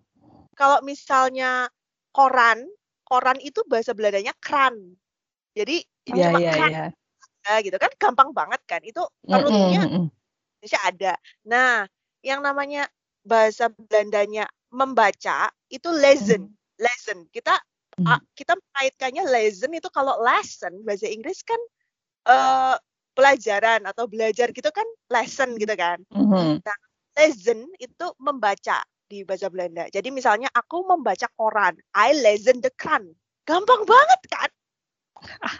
kalau 0.53 0.79
misalnya 0.86 1.67
koran 2.13 2.63
koran 3.10 3.42
itu 3.42 3.66
bahasa 3.66 3.92
Belandanya 3.98 4.32
kran 4.38 4.78
jadi 5.58 5.82
yeah, 6.13 6.30
cuma 6.30 6.39
yeah, 6.39 6.54
kran 6.54 6.72
yeah. 6.72 7.60
gitu 7.66 7.78
kan 7.82 7.92
gampang 7.98 8.30
banget 8.32 8.62
kan 8.70 8.82
itu 8.86 9.01
terusnya 9.25 9.82
mm-hmm. 9.89 10.06
Indonesia 10.62 10.80
ada 10.86 11.13
nah 11.44 11.74
yang 12.22 12.46
namanya 12.46 12.86
bahasa 13.25 13.74
Belandanya 13.74 14.46
membaca 14.70 15.50
itu 15.74 15.89
lesson 15.89 16.54
mm-hmm. 16.54 16.78
lesson 16.78 17.20
kita 17.34 17.58
hmm. 17.98 18.22
kita 18.38 18.54
mengaitkannya 18.56 19.24
lesson 19.28 19.74
itu 19.75 19.89
kalau 19.92 20.16
lesson 20.24 20.80
bahasa 20.86 21.10
Inggris 21.10 21.44
kan 21.44 21.60
uh, 22.30 22.75
pelajaran 23.20 23.84
atau 23.84 24.08
belajar 24.08 24.56
gitu 24.56 24.72
kan 24.72 24.88
lesson 25.12 25.60
gitu 25.60 25.75
kan. 25.75 26.00
Hmm. 26.08 26.63
Nah, 26.63 26.78
lesson 27.20 27.68
itu 27.75 28.08
membaca 28.24 28.80
di 29.10 29.25
bahasa 29.25 29.50
Belanda. 29.50 29.89
Jadi 29.89 30.13
misalnya 30.13 30.48
aku 30.54 30.86
membaca 30.86 31.25
koran, 31.34 31.75
I 31.98 32.13
listen 32.13 32.62
the 32.62 32.70
Quran. 32.78 33.18
Gampang 33.50 33.84
banget 33.89 34.22
kan? 34.30 34.50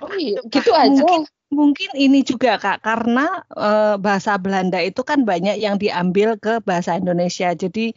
Oh 0.06 0.14
iya, 0.16 0.40
gitu, 0.48 0.72
kan? 0.72 0.94
aja. 0.94 1.02
Mungkin, 1.04 1.22
mungkin 1.52 1.90
ini 1.98 2.24
juga 2.24 2.56
Kak, 2.62 2.86
karena 2.86 3.44
uh, 3.58 3.98
bahasa 4.00 4.38
Belanda 4.40 4.80
itu 4.80 5.02
kan 5.04 5.26
banyak 5.26 5.60
yang 5.60 5.76
diambil 5.76 6.38
ke 6.40 6.62
bahasa 6.64 6.96
Indonesia. 6.96 7.52
Jadi 7.52 7.92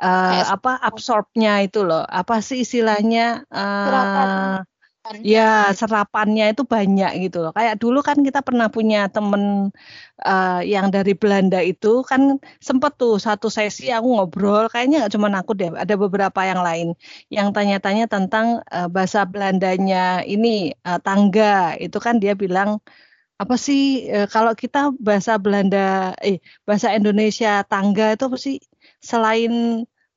uh, 0.00 0.42
apa 0.48 0.80
absorbnya 0.80 1.66
itu 1.66 1.84
loh 1.84 2.06
apa 2.08 2.40
sih 2.40 2.64
istilahnya 2.64 3.44
uh, 3.52 4.64
ya 5.32 5.42
serapannya 5.80 6.44
itu 6.52 6.62
banyak 6.74 7.10
gitu 7.26 7.36
loh. 7.42 7.52
Kayak 7.56 7.74
dulu 7.82 7.98
kan 8.08 8.18
kita 8.26 8.40
pernah 8.46 8.66
punya 8.70 8.98
temen 9.14 9.42
uh, 10.22 10.60
yang 10.62 10.86
dari 10.94 11.12
Belanda 11.18 11.58
itu 11.62 11.88
kan 12.10 12.38
sempet 12.62 12.92
tuh 13.00 13.18
satu 13.26 13.46
sesi 13.50 13.90
aku 13.96 14.06
ngobrol 14.14 14.70
kayaknya 14.72 14.94
nggak 15.06 15.12
cuma 15.14 15.28
aku 15.40 15.52
deh 15.58 15.70
ada 15.74 15.94
beberapa 15.98 16.40
yang 16.50 16.60
lain 16.66 16.88
yang 17.34 17.48
tanya-tanya 17.56 18.04
tentang 18.14 18.46
uh, 18.70 18.88
bahasa 18.94 19.26
Belandanya 19.26 20.22
ini 20.26 20.74
uh, 20.86 20.98
tangga. 21.02 21.74
Itu 21.84 21.98
kan 22.06 22.14
dia 22.22 22.32
bilang 22.42 22.78
apa 23.42 23.54
sih 23.66 23.80
uh, 24.14 24.26
kalau 24.34 24.52
kita 24.62 24.78
bahasa 25.06 25.32
Belanda 25.42 26.14
eh 26.22 26.38
bahasa 26.68 26.88
Indonesia 26.98 27.62
tangga 27.70 28.14
itu 28.14 28.22
apa 28.30 28.38
sih? 28.46 28.56
Selain 29.02 29.52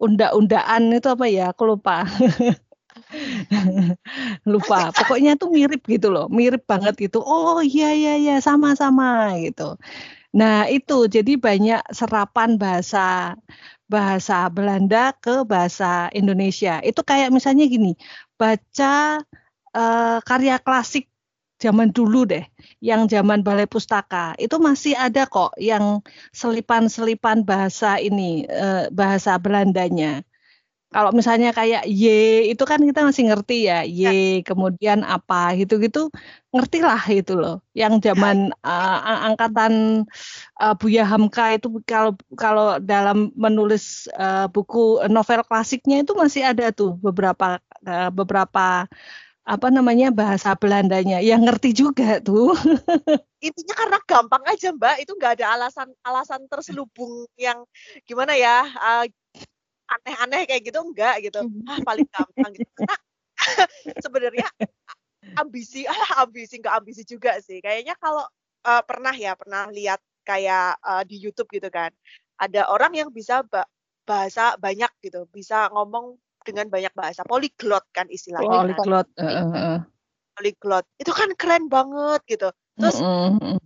unda-undaan 0.03 0.83
itu 0.97 1.07
apa 1.15 1.25
ya? 1.29 1.41
Aku 1.53 1.63
lupa 1.71 2.05
lupa. 4.51 4.91
Pokoknya 4.95 5.35
tuh 5.41 5.49
mirip 5.51 5.81
gitu 5.87 6.07
loh. 6.13 6.25
Mirip 6.31 6.63
banget 6.67 6.95
gitu. 6.99 7.19
Oh 7.23 7.59
iya 7.63 7.91
iya 7.95 8.13
iya. 8.21 8.33
Sama-sama 8.43 9.35
gitu. 9.43 9.75
Nah 10.37 10.67
itu. 10.71 11.07
Jadi 11.15 11.37
banyak 11.39 11.81
serapan 11.91 12.57
bahasa 12.61 13.35
bahasa 13.89 14.49
Belanda 14.49 15.13
ke 15.23 15.45
bahasa 15.47 16.09
Indonesia. 16.15 16.81
Itu 16.83 17.01
kayak 17.05 17.29
misalnya 17.35 17.65
gini. 17.69 17.95
Baca 18.39 19.21
uh, 19.75 20.19
karya 20.25 20.57
klasik 20.61 21.09
zaman 21.63 21.89
dulu 21.95 22.27
deh, 22.27 22.43
yang 22.83 23.07
zaman 23.07 23.39
balai 23.45 23.67
pustaka. 23.69 24.35
Itu 24.39 24.59
masih 24.59 24.93
ada 24.99 25.23
kok 25.27 25.55
yang 25.59 26.03
selipan-selipan 26.35 27.47
bahasa 27.47 27.95
ini 28.01 28.43
eh, 28.47 28.91
bahasa 28.91 29.39
Belandanya. 29.39 30.21
Kalau 30.95 31.11
misalnya 31.11 31.51
kayak 31.51 31.83
Y 31.91 32.07
itu 32.55 32.63
kan 32.63 32.79
kita 32.79 33.03
masih 33.03 33.27
ngerti 33.27 33.67
ya, 33.67 33.83
Y 33.83 33.99
ya. 34.07 34.11
kemudian 34.47 35.03
apa 35.03 35.51
gitu-gitu 35.59 36.07
ngerti 36.55 36.79
lah 36.79 37.03
itu 37.11 37.35
loh. 37.35 37.59
Yang 37.75 38.07
zaman 38.07 38.55
uh, 38.63 39.27
angkatan 39.27 40.07
uh, 40.55 40.73
Buya 40.79 41.03
Hamka 41.03 41.59
itu 41.59 41.83
kalau 41.83 42.15
kalau 42.39 42.79
dalam 42.79 43.35
menulis 43.35 44.07
uh, 44.15 44.47
buku 44.47 45.03
novel 45.11 45.43
klasiknya 45.43 45.99
itu 45.99 46.15
masih 46.15 46.47
ada 46.47 46.71
tuh 46.71 46.95
beberapa 46.95 47.59
uh, 47.83 48.07
beberapa 48.15 48.87
apa 49.45 49.67
namanya 49.69 50.09
bahasa 50.09 50.57
Belandanya 50.57 51.21
yang 51.21 51.45
ngerti 51.45 51.69
juga 51.75 52.17
tuh 52.17 52.57
intinya 53.45 53.73
karena 53.77 53.97
gampang 54.09 54.41
aja 54.49 54.73
mbak 54.73 55.05
itu 55.05 55.13
nggak 55.13 55.37
ada 55.37 55.45
alasan 55.53 55.93
alasan 56.01 56.41
terselubung 56.49 57.29
yang 57.37 57.61
gimana 58.09 58.33
ya 58.33 58.65
uh, 58.73 59.05
aneh-aneh 59.85 60.49
kayak 60.49 60.63
gitu 60.65 60.79
enggak 60.81 61.15
gitu. 61.21 61.39
Hmm. 61.45 61.69
ah, 61.69 61.79
paling 61.85 62.07
gampang 62.09 62.51
gitu. 62.57 62.71
Karena 62.75 62.97
sebenarnya 64.03 64.47
ambisi 65.37 65.85
ah 65.85 66.23
ambisi 66.25 66.61
nggak 66.61 66.75
ambisi 66.81 67.03
juga 67.05 67.37
sih. 67.41 67.61
Kayaknya 67.61 67.95
kalau 67.97 68.25
uh, 68.65 68.83
pernah 68.83 69.13
ya 69.13 69.37
pernah 69.37 69.69
lihat 69.69 70.01
kayak 70.25 70.81
uh, 70.81 71.03
di 71.05 71.21
YouTube 71.21 71.49
gitu 71.53 71.69
kan 71.69 71.93
ada 72.41 72.67
orang 72.67 72.91
yang 72.97 73.09
bisa 73.13 73.45
bahasa 74.05 74.57
banyak 74.59 74.91
gitu 75.01 75.25
bisa 75.31 75.71
ngomong 75.71 76.19
dengan 76.45 76.69
banyak 76.69 76.93
bahasa. 76.93 77.25
Polyglot 77.25 77.85
kan 77.89 78.05
istilahnya 78.11 78.53
kan. 78.53 78.61
polyglot 78.69 79.07
uh, 79.17 79.25
uh, 79.25 79.79
polyglot. 80.37 80.85
Itu 81.01 81.11
kan 81.15 81.33
keren 81.33 81.65
banget 81.71 82.21
gitu. 82.29 82.49
Terus 82.77 83.01
uh, 83.01 83.33
uh, 83.33 83.57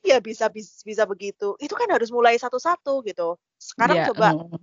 ya 0.00 0.22
bisa, 0.22 0.48
bisa 0.48 0.80
bisa 0.86 1.04
begitu. 1.04 1.58
Itu 1.60 1.76
kan 1.76 1.92
harus 1.92 2.08
mulai 2.08 2.40
satu-satu 2.40 3.04
gitu. 3.04 3.36
Sekarang 3.60 3.96
yeah, 4.00 4.08
coba 4.08 4.28
uh. 4.32 4.56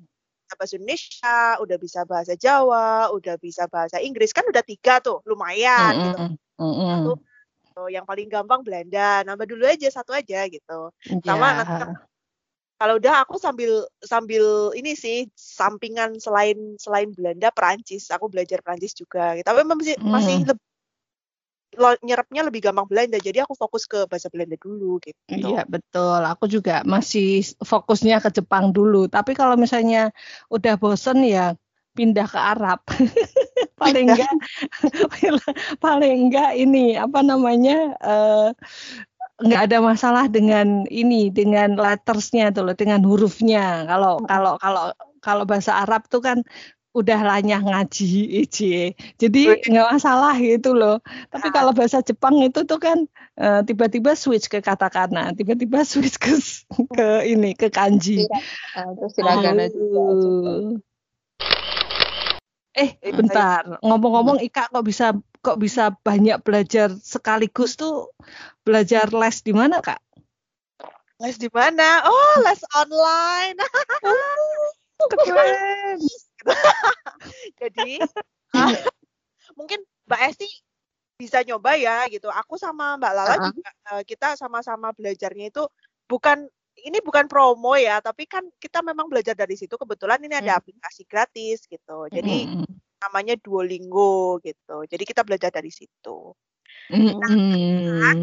Bahasa 0.55 0.77
Indonesia 0.77 1.57
udah 1.61 1.77
bisa 1.77 1.99
bahasa 2.05 2.33
Jawa 2.37 3.11
udah 3.13 3.35
bisa 3.37 3.65
bahasa 3.67 3.97
Inggris 4.01 4.31
kan 4.31 4.45
udah 4.47 4.63
tiga 4.63 5.03
tuh 5.03 5.21
lumayan 5.25 5.93
uh, 5.93 6.01
gitu 6.05 6.23
uh, 6.59 6.63
uh. 6.63 6.99
Satu, 7.69 7.83
yang 7.91 8.05
paling 8.07 8.27
gampang 8.31 8.61
Belanda 8.65 9.25
nambah 9.25 9.45
dulu 9.45 9.65
aja 9.65 9.87
satu 9.89 10.15
aja 10.15 10.47
gitu 10.49 10.93
yeah. 11.09 11.21
sama 11.25 11.47
nanti 11.61 11.83
kalau 12.79 12.95
udah 12.95 13.27
aku 13.27 13.35
sambil 13.35 13.83
sambil 13.99 14.71
ini 14.71 14.95
sih 14.95 15.27
sampingan 15.35 16.15
selain 16.15 16.79
selain 16.79 17.11
Belanda 17.11 17.51
Perancis 17.51 18.07
aku 18.07 18.31
belajar 18.31 18.63
Perancis 18.63 18.95
juga 18.95 19.35
tapi 19.43 19.67
masih 19.67 19.99
hmm. 19.99 20.07
masih 20.07 20.35
lebih 20.47 20.68
nyerapnya 21.77 22.41
lebih 22.47 22.65
gampang 22.65 22.89
Belanda. 22.89 23.17
Jadi 23.21 23.45
aku 23.45 23.53
fokus 23.53 23.85
ke 23.85 24.09
bahasa 24.09 24.27
Belanda 24.33 24.57
dulu 24.57 24.97
gitu. 25.03 25.17
Iya 25.29 25.65
betul. 25.69 26.21
Aku 26.25 26.49
juga 26.49 26.81
masih 26.87 27.45
fokusnya 27.61 28.21
ke 28.23 28.29
Jepang 28.41 28.73
dulu. 28.73 29.05
Tapi 29.05 29.37
kalau 29.37 29.53
misalnya 29.53 30.09
udah 30.49 30.75
bosen 30.81 31.21
ya 31.25 31.53
pindah 31.93 32.27
ke 32.29 32.39
Arab. 32.39 32.79
Paling 33.81 34.11
enggak 34.11 34.33
paling 35.83 36.27
enggak 36.27 36.51
ini 36.51 36.99
apa 36.99 37.23
namanya 37.23 37.95
uh, 38.03 38.51
nggak 39.39 39.71
ada 39.71 39.77
masalah 39.79 40.25
dengan 40.27 40.83
ini 40.91 41.31
dengan 41.31 41.79
lettersnya 41.79 42.51
tuh 42.51 42.67
loh 42.67 42.75
dengan 42.75 42.99
hurufnya. 43.07 43.87
Kalau 43.87 44.19
hmm. 44.19 44.27
kalau 44.27 44.53
kalau 44.59 44.91
kalau 45.23 45.43
bahasa 45.47 45.79
Arab 45.79 46.07
tuh 46.11 46.19
kan 46.19 46.43
udah 46.89 47.19
lanyah 47.21 47.61
ngaji 47.61 48.41
ije 48.41 48.97
jadi 49.21 49.61
nggak 49.61 49.89
masalah 49.93 50.33
gitu 50.41 50.73
loh. 50.73 50.97
Tapi 51.29 51.47
ah. 51.49 51.53
kalau 51.53 51.71
bahasa 51.71 52.01
Jepang 52.01 52.41
itu 52.41 52.65
tuh 52.65 52.81
kan 52.81 53.05
uh, 53.37 53.61
tiba-tiba 53.61 54.17
switch 54.17 54.49
ke 54.49 54.57
katakana 54.59 55.37
tiba-tiba 55.37 55.85
switch 55.89 56.17
ke 56.17 56.33
ke 56.97 57.07
ini 57.29 57.53
ke 57.53 57.69
kanji. 57.69 58.25
Uh, 58.73 58.89
terus 58.97 59.13
hiragana 59.21 59.69
juga 59.69 60.03
eh 62.79 62.95
bentar. 63.11 63.81
ngomong-ngomong 63.83 64.39
Ika 64.39 64.71
kok 64.71 64.85
bisa 64.87 65.11
kok 65.43 65.59
bisa 65.59 65.91
banyak 66.03 66.39
belajar 66.41 66.91
sekaligus 66.95 67.75
tuh 67.75 68.11
belajar 68.63 69.11
les 69.11 69.43
di 69.43 69.51
mana 69.51 69.83
kak? 69.83 69.99
Les 71.19 71.35
di 71.35 71.51
mana? 71.51 72.07
Oh 72.07 72.35
les 72.47 72.61
online. 72.79 73.59
oh, 74.07 75.09
Jadi 77.61 77.99
uh, 78.55 78.71
mungkin 79.59 79.83
Mbak 80.07 80.21
Esti 80.31 80.49
bisa 81.19 81.43
nyoba 81.43 81.75
ya 81.75 82.07
gitu. 82.07 82.31
Aku 82.31 82.55
sama 82.55 82.95
Mbak 82.95 83.13
Lala 83.13 83.29
uh 83.29 83.37
-huh. 83.37 83.51
juga 83.51 83.71
uh, 83.91 84.03
kita 84.07 84.39
sama-sama 84.39 84.95
belajarnya 84.95 85.51
itu 85.51 85.63
bukan 86.07 86.47
ini 86.79 87.03
bukan 87.03 87.27
promo 87.27 87.75
ya, 87.75 87.99
tapi 87.99 88.23
kan 88.23 88.47
kita 88.55 88.79
memang 88.79 89.11
belajar 89.11 89.35
dari 89.35 89.59
situ. 89.59 89.75
Kebetulan 89.75 90.23
ini 90.23 90.31
ada 90.39 90.55
hmm. 90.55 90.59
aplikasi 90.63 91.03
gratis 91.03 91.67
gitu. 91.67 92.07
Jadi 92.07 92.47
hmm 92.47 92.79
namanya 92.99 93.35
Duolingo 93.39 94.37
gitu. 94.43 94.83
Jadi 94.85 95.03
kita 95.07 95.23
belajar 95.23 95.49
dari 95.49 95.71
situ. 95.71 96.35
Nah, 96.89 98.13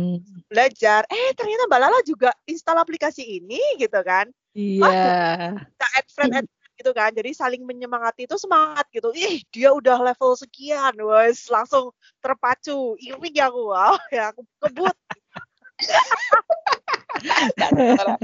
belajar, 0.46 1.02
eh 1.10 1.30
ternyata 1.34 1.66
Mbak 1.66 1.80
Lala 1.82 2.00
juga 2.06 2.30
install 2.46 2.78
aplikasi 2.78 3.42
ini 3.42 3.58
gitu 3.80 3.98
kan. 4.06 4.30
Iya. 4.56 4.86
Yeah. 4.86 5.52
kita 5.66 5.86
add 5.98 6.08
friend, 6.12 6.32
add 6.36 6.48
gitu 6.76 6.92
kan. 6.92 7.10
Jadi 7.12 7.32
saling 7.32 7.64
menyemangati 7.64 8.28
itu 8.28 8.36
semangat 8.36 8.84
gitu. 8.92 9.10
Ih, 9.16 9.40
dia 9.48 9.72
udah 9.72 9.96
level 10.00 10.36
sekian, 10.36 10.92
wes 11.00 11.48
langsung 11.48 11.92
terpacu. 12.20 12.96
Iri 13.00 13.32
aku, 13.40 13.72
wow, 13.72 13.96
ya 14.14 14.30
aku 14.30 14.44
kebut. 14.60 14.96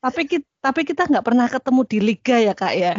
tapi 0.00 0.22
kita 0.24 0.48
tapi 0.60 0.84
kita 0.84 1.08
nggak 1.08 1.24
pernah 1.24 1.48
ketemu 1.48 1.82
di 1.88 1.98
liga 2.00 2.36
ya 2.40 2.54
kak 2.56 2.74
ya. 2.76 2.94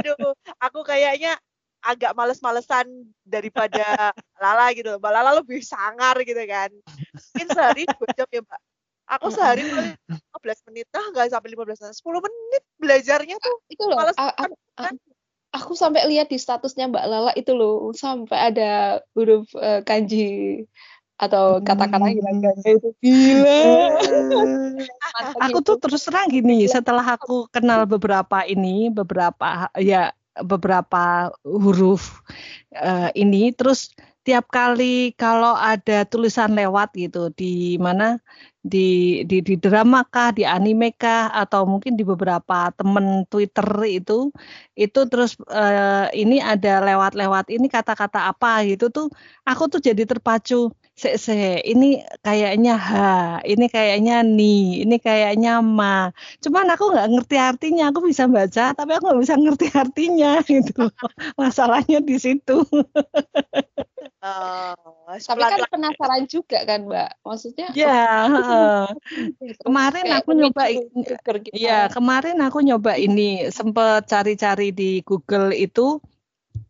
Aduh, 0.00 0.34
aku 0.60 0.84
kayaknya 0.84 1.36
agak 1.86 2.12
males-malesan 2.18 2.86
daripada 3.22 4.10
Lala 4.42 4.74
gitu. 4.74 4.98
Mbak 4.98 5.12
Lala 5.12 5.30
lebih 5.38 5.62
sangar 5.62 6.18
gitu 6.26 6.42
kan. 6.44 6.70
Mungkin 7.32 7.48
sehari 7.52 7.82
dua 7.88 8.08
jam 8.12 8.28
ya 8.28 8.42
Mbak. 8.42 8.60
Aku 9.06 9.26
sehari 9.30 9.62
15 10.46 10.62
menit, 10.70 10.86
ah 10.94 11.06
nggak 11.10 11.34
sampai 11.34 11.50
15 11.50 11.78
menit, 11.82 11.96
10 11.98 12.22
menit 12.22 12.62
belajarnya 12.78 13.36
tuh. 13.42 13.56
Itu 13.66 13.82
loh, 13.90 13.98
Males 13.98 14.14
a- 14.14 14.30
a- 14.30 14.46
banget 14.46 14.58
kan. 14.78 14.94
aku 15.50 15.74
sampai 15.74 16.06
lihat 16.06 16.30
di 16.30 16.38
statusnya 16.38 16.86
Mbak 16.86 17.06
Lala 17.10 17.32
itu 17.34 17.50
loh, 17.50 17.90
sampai 17.90 18.54
ada 18.54 19.02
huruf 19.18 19.50
eh, 19.58 19.82
kanji 19.82 20.62
atau 21.18 21.58
kata-kata 21.58 22.14
hiragana 22.14 22.62
itu. 22.62 22.94
Gila. 23.02 23.58
Aku 25.48 25.64
tuh 25.64 25.80
terus 25.80 26.04
terang 26.04 26.28
gini, 26.28 26.68
setelah 26.68 27.16
aku 27.16 27.48
kenal 27.48 27.88
beberapa 27.88 28.44
ini, 28.44 28.92
beberapa 28.92 29.72
ya 29.80 30.12
beberapa 30.44 31.32
huruf 31.40 32.20
eh, 32.70 33.10
ini, 33.16 33.48
terus 33.56 33.96
tiap 34.26 34.44
kali 34.56 35.14
kalau 35.20 35.52
ada 35.70 35.92
tulisan 36.10 36.50
lewat 36.58 36.88
gitu 37.02 37.18
di 37.38 37.78
mana 37.86 38.04
di 38.72 38.78
di 39.30 39.36
di 39.46 39.54
drama 39.62 39.98
kah, 40.12 40.28
di 40.36 40.42
anime 40.54 40.86
kah, 41.00 41.30
atau 41.40 41.62
mungkin 41.70 41.92
di 41.98 42.02
beberapa 42.10 42.54
temen 42.78 43.06
Twitter 43.30 43.68
itu, 43.98 44.12
itu 44.74 44.98
terus 45.10 45.30
eh, 45.54 46.06
ini 46.22 46.36
ada 46.42 46.82
lewat-lewat 46.86 47.44
ini 47.54 47.66
kata-kata 47.70 48.18
apa 48.30 48.66
gitu 48.68 48.84
tuh, 48.96 49.06
aku 49.48 49.62
tuh 49.72 49.80
jadi 49.88 50.02
terpacu. 50.10 50.70
Se, 50.96 51.20
se, 51.20 51.60
ini 51.68 52.00
kayaknya 52.24 52.72
ha, 52.88 53.36
ini 53.44 53.68
kayaknya 53.68 54.24
ni, 54.24 54.80
ini 54.82 54.96
kayaknya 54.96 55.60
ma. 55.60 56.08
Cuman 56.40 56.66
aku 56.72 56.84
nggak 56.92 57.06
ngerti 57.12 57.36
artinya, 57.36 57.82
aku 57.92 58.00
bisa 58.08 58.24
baca, 58.24 58.72
tapi 58.72 58.90
aku 58.96 59.04
nggak 59.12 59.20
bisa 59.24 59.36
ngerti 59.36 59.66
artinya 59.76 60.28
gitu. 60.48 60.88
Masalahnya 61.40 62.00
di 62.00 62.16
situ. 62.16 62.64
Eh, 64.26 65.18
Tapi 65.22 65.42
kan 65.46 65.60
penasaran 65.70 66.24
juga 66.26 66.58
kan 66.66 66.80
Mbak. 66.88 67.10
Maksudnya 67.22 67.66
Ya, 67.78 68.26
terus 68.26 69.58
kemarin 69.62 70.06
aku 70.18 70.30
nyoba. 70.34 70.62
Iya, 71.54 71.78
kemarin 71.92 72.38
aku 72.42 72.58
nyoba 72.66 72.98
ini 72.98 73.46
sempet 73.54 74.10
cari-cari 74.10 74.74
di 74.74 75.00
Google 75.06 75.54
itu 75.54 76.02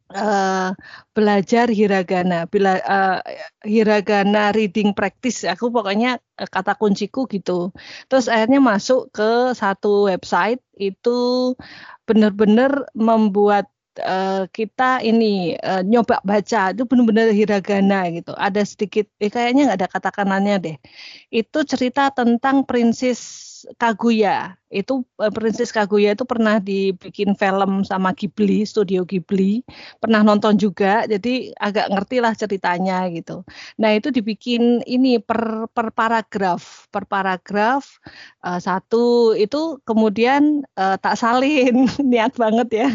eh 0.07 0.71
belajar 1.11 1.67
hiragana, 1.67 2.47
bila 2.47 2.79
eh, 2.79 3.19
hiragana 3.67 4.55
reading 4.55 4.95
practice. 4.95 5.49
Aku 5.49 5.73
pokoknya 5.73 6.21
eh, 6.39 6.49
kata 6.49 6.77
kunciku 6.77 7.25
gitu. 7.27 7.73
Terus 8.07 8.29
akhirnya 8.29 8.61
masuk 8.61 9.11
ke 9.11 9.57
satu 9.57 10.07
website 10.13 10.61
itu 10.77 11.53
benar-benar 12.07 12.87
membuat 12.95 13.67
eh, 14.01 14.43
kita 14.57 15.01
ini 15.05 15.57
eh, 15.57 15.83
nyoba 15.87 16.21
baca 16.25 16.73
itu 16.73 16.83
benar-benar 16.89 17.29
hiragana 17.33 18.09
gitu. 18.17 18.33
Ada 18.37 18.61
sedikit, 18.65 19.07
eh, 19.23 19.31
kayaknya 19.33 19.61
nggak 19.73 19.79
ada 19.83 19.89
kata 19.95 20.11
kanannya 20.17 20.55
deh. 20.65 20.77
Itu 21.33 21.59
cerita 21.65 22.13
tentang 22.13 22.65
Princess 22.69 23.21
Kaguya. 23.81 24.57
Itu 24.73 25.07
eh, 25.23 25.33
Princess 25.35 25.71
Kaguya 25.75 26.17
itu 26.17 26.25
pernah 26.27 26.59
dibikin 26.59 27.37
film 27.39 27.87
sama 27.87 28.13
Ghibli, 28.17 28.67
studio 28.67 29.05
Ghibli. 29.07 29.63
Pernah 30.03 30.23
nonton 30.27 30.57
juga, 30.57 31.05
jadi 31.07 31.53
agak 31.61 31.87
ngerti 31.93 32.17
lah 32.25 32.33
ceritanya 32.35 33.07
gitu. 33.13 33.43
Nah, 33.81 33.91
itu 33.95 34.09
dibikin 34.11 34.83
ini 34.87 35.19
per 35.23 35.71
per 35.71 35.93
paragraf, 35.93 36.91
per 36.91 37.05
paragraf 37.07 37.99
eh, 38.47 38.61
satu 38.63 39.35
itu 39.37 39.79
kemudian 39.89 40.65
eh, 40.79 40.97
tak 41.03 41.15
salin, 41.21 41.87
niat 42.13 42.33
banget 42.41 42.69
ya. 42.73 42.89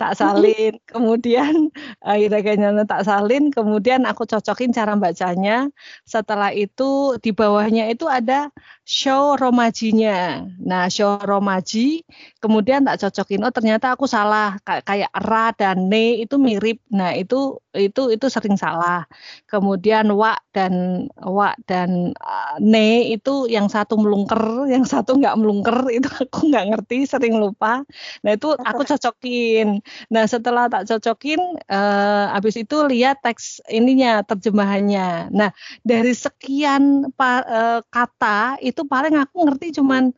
Tak 0.00 0.12
salin. 0.18 0.76
Kemudian 0.90 1.70
eh, 2.06 2.16
hiragana 2.26 2.82
tak 2.86 3.06
salin, 3.06 3.50
kemudian 3.54 4.02
aku 4.06 4.26
cocokin 4.28 4.70
cara 4.74 4.94
bacanya. 4.98 5.70
Setelah 6.06 6.50
itu 6.54 7.16
di 7.24 7.30
bawahnya 7.34 7.90
itu 7.92 8.06
ada 8.10 8.50
show 8.86 9.34
romajinya. 9.38 10.46
Nah, 10.62 10.86
show 10.92 11.09
romaji, 11.24 12.06
kemudian 12.42 12.86
tak 12.86 13.02
cocokin. 13.02 13.42
Oh, 13.46 13.52
ternyata 13.54 13.94
aku 13.96 14.06
salah. 14.06 14.54
Kayak 14.62 15.10
ra 15.16 15.50
dan 15.56 15.90
ne 15.90 16.22
itu 16.22 16.36
mirip. 16.38 16.78
Nah, 16.94 17.10
itu 17.16 17.58
itu 17.74 18.00
itu 18.14 18.26
sering 18.30 18.54
salah. 18.60 19.06
Kemudian 19.50 20.06
wa 20.14 20.38
dan 20.54 21.06
wa 21.18 21.54
dan 21.66 22.14
uh, 22.18 22.54
ne 22.62 23.10
itu 23.14 23.50
yang 23.50 23.66
satu 23.66 23.98
melungker, 23.98 24.70
yang 24.70 24.84
satu 24.86 25.18
nggak 25.18 25.36
melungker. 25.40 25.78
Itu 26.00 26.08
aku 26.10 26.38
nggak 26.50 26.64
ngerti, 26.70 26.96
sering 27.08 27.34
lupa. 27.42 27.82
Nah, 28.24 28.30
itu 28.36 28.48
aku 28.56 28.82
cocokin. 28.86 29.80
Nah, 30.12 30.24
setelah 30.30 30.66
tak 30.72 30.86
cocokin, 30.88 31.40
eh, 31.68 32.24
habis 32.34 32.54
itu 32.60 32.76
lihat 32.86 33.20
teks 33.24 33.60
ininya, 33.70 34.22
terjemahannya. 34.26 35.32
Nah, 35.34 35.50
dari 35.82 36.12
sekian 36.14 37.10
pa- 37.14 37.46
eh, 37.46 37.80
kata 37.90 38.60
itu 38.64 38.82
paling 38.86 39.14
aku 39.18 39.36
ngerti 39.48 39.80
cuman 39.80 40.12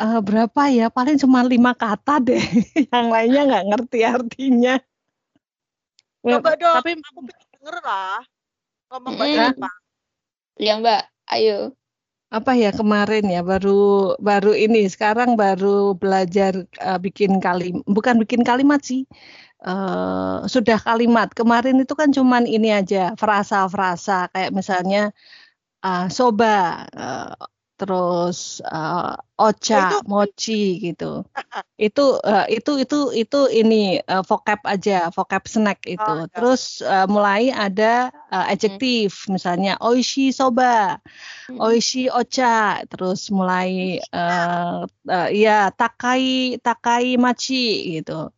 eh, 0.00 0.20
berapa 0.20 0.62
ya? 0.70 0.86
Paling 0.92 1.16
cuma 1.20 1.40
lima 1.44 1.72
kata 1.72 2.20
deh. 2.20 2.40
Yang 2.92 3.06
lainnya 3.14 3.42
nggak 3.48 3.66
ngerti 3.72 3.98
artinya. 4.04 4.74
Coba 6.26 6.58
dong, 6.58 6.74
tapi 6.82 6.90
aku 6.98 7.20
pengen 7.22 7.46
denger 7.54 7.76
lah. 7.86 8.18
Ngomong 8.90 9.14
bahasa 9.14 9.42
Jepang. 9.54 9.78
Iya 10.56 10.72
Mbak, 10.80 11.02
ayo. 11.36 11.58
apa 12.26 12.52
ya? 12.58 12.70
Kemarin 12.74 13.24
ya 13.30 13.40
baru 13.46 14.18
baru 14.18 14.52
ini. 14.52 14.90
Sekarang 14.90 15.38
baru 15.38 15.94
belajar 15.94 16.52
eh, 16.82 16.98
bikin 16.98 17.38
kalimat 17.38 17.86
bukan 17.86 18.18
bikin 18.22 18.42
kalimat 18.42 18.82
sih. 18.82 19.06
Eh, 19.62 20.38
sudah 20.50 20.78
kalimat. 20.82 21.30
Kemarin 21.32 21.78
itu 21.82 21.94
kan 21.94 22.10
cuman 22.10 22.44
ini 22.44 22.74
aja 22.74 23.14
frasa-frasa. 23.14 24.28
Kayak 24.34 24.50
misalnya 24.58 25.00
ah, 25.86 26.10
soba. 26.10 26.84
Eh, 26.90 27.55
terus 27.78 28.64
eh, 28.64 29.12
ocha 29.36 29.76
Oh, 29.76 29.88
itu- 30.00 30.08
mochi 30.08 30.60
gitu. 30.84 31.04
Itu 31.76 32.00
eh, 32.24 32.56
itu 32.56 32.70
itu 32.80 32.96
itu 33.12 33.36
ini 33.52 34.00
eh, 34.00 34.22
vocab 34.24 34.60
aja 34.64 35.12
vocab 35.12 35.44
snack 35.44 35.84
itu. 35.84 36.00
Oh, 36.00 36.24
terus 36.32 36.80
eh, 36.80 37.04
mulai 37.04 37.52
ada 37.52 38.08
eh, 38.32 38.44
adjektif 38.52 39.28
misalnya 39.28 39.76
oishi 39.84 40.32
soba 40.32 40.96
Oishi 41.46 42.10
Ocha, 42.10 42.82
terus 42.90 43.30
mulai 43.30 44.00
eh 44.02 44.76
eh, 45.08 45.28
ya 45.36 45.70
Takai 45.70 46.56
Takai 46.64 47.04
Machi 47.20 47.96
gitu. 48.00 48.32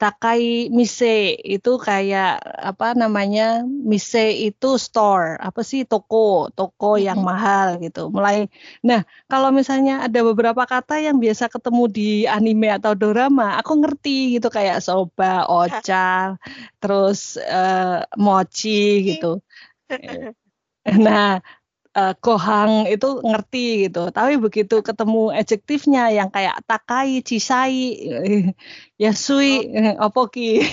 Takai 0.00 0.72
Mise 0.72 1.36
itu 1.44 1.70
kayak 1.76 2.40
apa 2.70 2.96
namanya? 2.96 3.60
Mise 3.68 4.32
itu 4.48 4.80
store, 4.80 5.36
apa 5.36 5.60
sih 5.60 5.84
toko, 5.84 6.48
toko 6.56 6.96
yang 6.96 7.20
mahal 7.20 7.76
gitu. 7.84 8.08
Mulai 8.08 8.48
Nah, 8.88 9.00
kalau 9.30 9.52
misalnya 9.52 9.92
ada 10.06 10.20
beberapa 10.24 10.62
kata 10.64 11.04
yang 11.04 11.16
biasa 11.20 11.52
ketemu 11.52 11.82
di 11.96 12.08
anime 12.24 12.68
atau 12.80 12.92
drama, 12.96 13.60
aku 13.60 13.72
ngerti 13.84 14.40
gitu 14.40 14.48
kayak 14.48 14.80
soba, 14.80 15.44
ocha, 15.44 16.36
terus 16.80 17.36
eh, 17.36 18.00
mochi 18.16 19.04
gitu. 19.08 19.26
Nah, 21.06 21.44
eh, 21.96 22.14
Gohang 22.22 22.86
itu 22.86 23.06
ngerti 23.22 23.88
gitu. 23.88 24.10
Tapi 24.14 24.38
begitu 24.38 24.82
ketemu 24.82 25.34
adjektifnya 25.34 26.10
yang 26.14 26.28
kayak 26.30 26.62
takai, 26.66 27.22
cisai, 27.22 27.98
yasui, 29.02 29.66
eh, 29.70 29.94
opoki. 30.06 30.60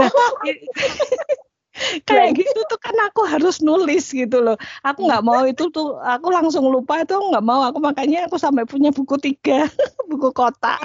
nah, 0.00 0.10
kayak 2.04 2.36
gitu 2.36 2.60
tuh 2.68 2.78
kan 2.82 2.96
aku 3.08 3.24
harus 3.24 3.62
nulis 3.64 4.12
gitu 4.12 4.42
loh. 4.44 4.56
Aku 4.84 5.08
nggak 5.08 5.24
mau 5.24 5.42
itu 5.48 5.70
tuh, 5.72 5.96
aku 5.96 6.28
langsung 6.28 6.68
lupa 6.68 7.00
itu 7.04 7.14
nggak 7.16 7.44
mau. 7.44 7.64
Aku 7.68 7.78
makanya 7.80 8.28
aku 8.28 8.36
sampai 8.36 8.68
punya 8.68 8.90
buku 8.92 9.16
tiga, 9.16 9.70
buku 10.10 10.28
kotak. 10.34 10.80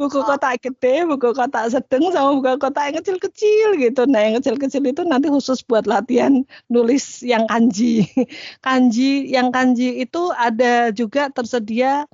Buku 0.00 0.18
kotak 0.24 0.64
gede, 0.64 1.04
buku 1.04 1.36
kotak 1.36 1.68
sedang, 1.68 2.08
sama 2.08 2.32
buku 2.40 2.56
kotak 2.56 2.88
yang 2.88 2.96
kecil-kecil 3.04 3.76
gitu. 3.76 4.08
Nah, 4.08 4.24
yang 4.24 4.40
kecil-kecil 4.40 4.80
itu 4.88 5.04
nanti 5.04 5.28
khusus 5.28 5.60
buat 5.60 5.84
latihan 5.84 6.40
nulis 6.72 7.20
yang 7.20 7.44
kanji. 7.44 8.08
Kanji, 8.64 9.28
yang 9.28 9.52
kanji 9.52 10.00
itu 10.00 10.32
ada 10.32 10.88
juga 10.96 11.28
tersedia 11.28 12.08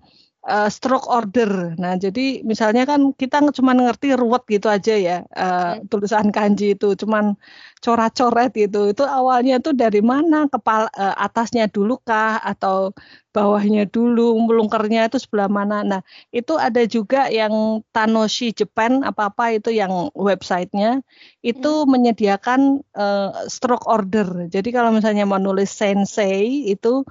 uh, 0.46 0.70
stroke 0.70 1.10
order. 1.10 1.74
Nah, 1.76 1.98
jadi 1.98 2.40
misalnya 2.46 2.86
kan 2.86 3.12
kita 3.12 3.42
cuma 3.52 3.74
ngerti 3.74 4.14
ruwet 4.14 4.46
gitu 4.46 4.70
aja 4.70 4.94
ya, 4.94 5.16
uh, 5.34 5.82
tulisan 5.90 6.30
kanji 6.30 6.78
itu 6.78 6.94
cuman 6.94 7.34
coret-coret 7.82 8.54
gitu. 8.54 8.94
Itu 8.94 9.04
awalnya 9.04 9.58
tuh 9.58 9.74
dari 9.74 10.00
mana? 10.00 10.46
Kepala 10.46 10.88
uh, 10.94 11.14
atasnya 11.18 11.66
dulu 11.66 11.98
kah 12.06 12.38
atau 12.40 12.94
bawahnya 13.34 13.84
dulu, 13.90 14.32
melungkernya 14.48 15.12
itu 15.12 15.20
sebelah 15.20 15.50
mana? 15.50 15.84
Nah, 15.84 16.00
itu 16.32 16.56
ada 16.56 16.80
juga 16.88 17.28
yang 17.28 17.84
Tanoshi 17.92 18.56
Japan 18.56 19.04
apa-apa 19.04 19.52
itu 19.60 19.68
yang 19.74 20.08
websitenya 20.16 21.04
itu 21.44 21.84
hmm. 21.84 21.90
menyediakan 21.90 22.80
uh, 22.96 23.44
stroke 23.50 23.84
order. 23.84 24.48
Jadi 24.48 24.72
kalau 24.72 24.94
misalnya 24.94 25.28
mau 25.28 25.36
nulis 25.42 25.68
sensei 25.68 26.64
itu 26.70 27.04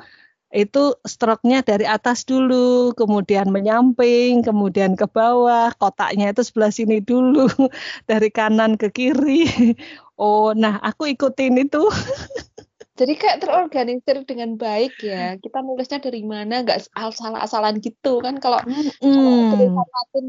itu 0.56 0.96
stroke-nya 1.04 1.60
dari 1.68 1.84
atas 1.84 2.24
dulu, 2.24 2.96
kemudian 2.96 3.52
menyamping, 3.52 4.40
kemudian 4.40 4.96
ke 4.96 5.04
bawah, 5.04 5.76
kotaknya 5.76 6.32
itu 6.32 6.48
sebelah 6.48 6.72
sini 6.72 7.04
dulu, 7.04 7.52
dari 8.10 8.32
kanan 8.32 8.80
ke 8.80 8.88
kiri. 8.90 9.44
Oh, 10.16 10.56
nah 10.56 10.80
aku 10.80 11.12
ikutin 11.12 11.68
itu. 11.68 11.92
Jadi 12.96 13.20
kayak 13.20 13.44
terorganisir 13.44 14.24
dengan 14.24 14.56
baik 14.56 14.96
ya. 15.04 15.36
Kita 15.36 15.60
nulisnya 15.60 16.00
dari 16.00 16.24
mana, 16.24 16.64
nggak 16.64 16.88
salah-asalan 16.96 17.84
gitu 17.84 18.24
kan. 18.24 18.40
Kalau 18.40 18.64
mm. 18.64 19.76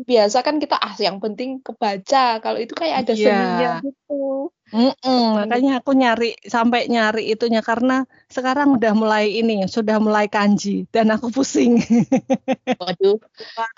Biasa 0.02 0.42
kan 0.42 0.58
kita 0.58 0.74
ah 0.74 0.90
yang 0.98 1.22
penting 1.22 1.62
kebaca. 1.62 2.42
Kalau 2.42 2.58
itu 2.58 2.74
kayak 2.74 3.06
ada 3.06 3.14
yeah. 3.14 3.30
seninya 3.30 3.70
gitu. 3.86 4.50
Mm 4.74 4.90
-mm, 4.98 5.46
makanya 5.46 5.78
aku 5.78 5.94
nyari 5.94 6.34
sampai 6.42 6.90
nyari 6.90 7.30
itunya 7.30 7.62
karena 7.62 8.02
sekarang 8.26 8.74
udah 8.74 8.98
mulai 8.98 9.38
ini 9.38 9.62
sudah 9.70 10.02
mulai 10.02 10.26
kanji 10.26 10.90
dan 10.90 11.14
aku 11.14 11.30
pusing. 11.30 11.78
Waduh, 12.82 13.14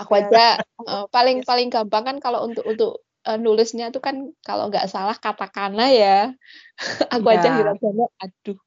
aku 0.01 0.13
aja 0.17 0.65
uh, 0.89 1.05
paling 1.15 1.45
paling 1.45 1.69
gampang 1.69 2.09
kan 2.09 2.17
kalau 2.25 2.49
untuk 2.49 2.65
untuk 2.65 3.05
uh, 3.29 3.37
nulisnya 3.37 3.93
tuh 3.93 4.01
kan 4.01 4.33
kalau 4.41 4.73
nggak 4.73 4.89
salah 4.89 5.13
katakana 5.21 5.93
ya. 5.93 6.33
aku 7.13 7.29
ya. 7.29 7.37
aja 7.37 7.49
hiragana, 7.53 8.05
aduh, 8.17 8.59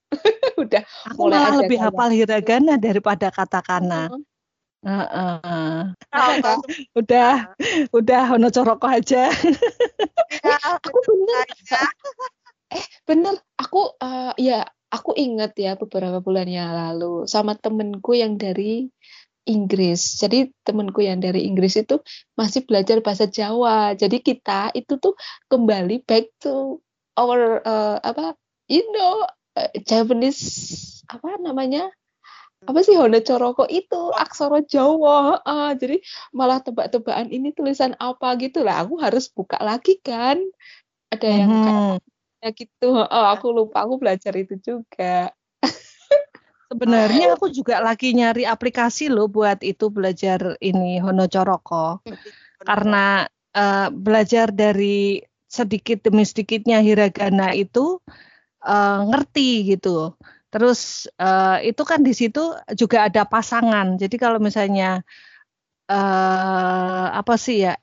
udah 0.62 0.84
aku 1.10 1.25
mulai 1.25 1.38
malah 1.41 1.53
lebih 1.65 1.79
hafal 1.81 2.10
hiragana 2.13 2.77
daripada 2.77 3.34
katakana. 3.34 4.13
Uh 4.13 4.31
Uh, 4.82 5.06
uh. 5.13 5.82
Oh, 6.10 6.58
udah, 6.98 7.54
udah 7.94 8.22
Hono 8.34 8.50
Coroko 8.50 8.89
aja. 8.89 9.30
ya, 10.41 10.56
aku 10.82 10.98
bener. 11.06 11.48
eh 12.72 12.86
bener, 13.06 13.36
aku 13.60 13.94
uh, 14.00 14.34
ya 14.41 14.65
aku 14.89 15.13
inget 15.13 15.54
ya 15.60 15.78
beberapa 15.78 16.20
bulan 16.20 16.50
yang 16.50 16.72
lalu 16.74 17.30
sama 17.30 17.54
temenku 17.54 18.17
yang 18.17 18.41
dari 18.41 18.89
Inggris. 19.46 20.17
Jadi 20.17 20.50
temenku 20.65 21.02
yang 21.02 21.22
dari 21.22 21.46
Inggris 21.46 21.78
itu 21.78 22.02
masih 22.34 22.65
belajar 22.65 23.02
bahasa 23.06 23.26
Jawa. 23.26 23.94
Jadi 23.94 24.22
kita 24.22 24.74
itu 24.74 24.98
tuh 24.98 25.13
kembali 25.50 26.06
back 26.06 26.30
to 26.41 26.82
our 27.17 27.62
uh, 27.65 27.98
apa, 28.02 28.34
you 28.65 28.86
know, 28.94 29.26
uh, 29.58 29.70
Japanese 29.86 31.04
apa 31.10 31.38
namanya 31.38 31.91
apa 32.62 32.80
sih 32.86 32.93
Honda 32.93 33.21
Coroko 33.26 33.65
itu? 33.65 34.13
Aksara 34.13 34.62
Jawa 34.65 35.41
uh, 35.41 35.71
jadi 35.74 35.97
malah 36.30 36.62
tebak-tebakan 36.62 37.34
ini 37.34 37.50
tulisan 37.58 37.97
apa 37.97 38.38
gitu. 38.38 38.62
Lah 38.62 38.86
aku 38.86 39.02
harus 39.02 39.30
buka 39.34 39.58
lagi 39.58 39.97
kan. 40.02 40.38
Ada 41.10 41.28
yang 41.28 41.52
hmm. 41.52 41.95
kayak 42.39 42.54
gitu 42.56 43.02
oh, 43.02 43.26
aku 43.34 43.47
lupa 43.50 43.84
aku 43.84 43.97
belajar 43.97 44.34
itu 44.38 44.56
juga. 44.62 45.34
Sebenarnya 46.71 47.36
aku 47.36 47.52
juga 47.52 47.84
lagi 47.84 48.15
nyari 48.15 48.47
aplikasi 48.47 49.12
loh 49.12 49.28
buat 49.28 49.60
itu 49.60 49.91
belajar 49.91 50.56
ini 50.63 51.04
Hono 51.04 51.28
Coroko 51.28 52.00
karena 52.63 53.28
uh, 53.52 53.91
belajar 53.91 54.56
dari 54.56 55.19
sedikit 55.52 56.08
demi 56.08 56.24
sedikitnya 56.24 56.80
hiragana 56.80 57.52
itu 57.52 58.00
uh, 58.63 59.00
ngerti 59.04 59.76
gitu 59.76 60.15
Terus 60.51 61.07
uh, 61.15 61.57
itu 61.63 61.81
kan 61.87 62.03
di 62.03 62.11
situ 62.11 62.53
juga 62.75 63.07
ada 63.07 63.23
pasangan. 63.23 63.95
Jadi 63.95 64.15
kalau 64.19 64.37
misalnya 64.37 64.99
uh, 65.87 67.07
apa 67.15 67.39
sih 67.39 67.63
ya 67.63 67.73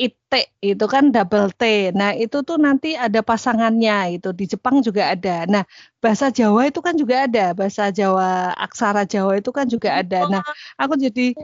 ite 0.00 0.56
itu 0.64 0.84
kan 0.88 1.12
double 1.12 1.52
T. 1.52 1.92
Nah 1.92 2.16
itu 2.16 2.40
tuh 2.40 2.56
nanti 2.56 2.96
ada 2.96 3.20
pasangannya 3.20 4.16
itu 4.16 4.32
di 4.32 4.48
Jepang 4.48 4.80
juga 4.80 5.12
ada. 5.12 5.44
Nah 5.44 5.62
bahasa 6.00 6.32
Jawa 6.32 6.72
itu 6.72 6.80
kan 6.80 6.96
juga 6.96 7.28
ada. 7.28 7.52
Bahasa 7.52 7.92
Jawa 7.92 8.56
aksara 8.56 9.04
Jawa 9.04 9.36
itu 9.36 9.52
kan 9.52 9.68
juga 9.68 10.00
ada. 10.00 10.24
Nah 10.32 10.42
aku 10.80 10.96
jadi 10.96 11.36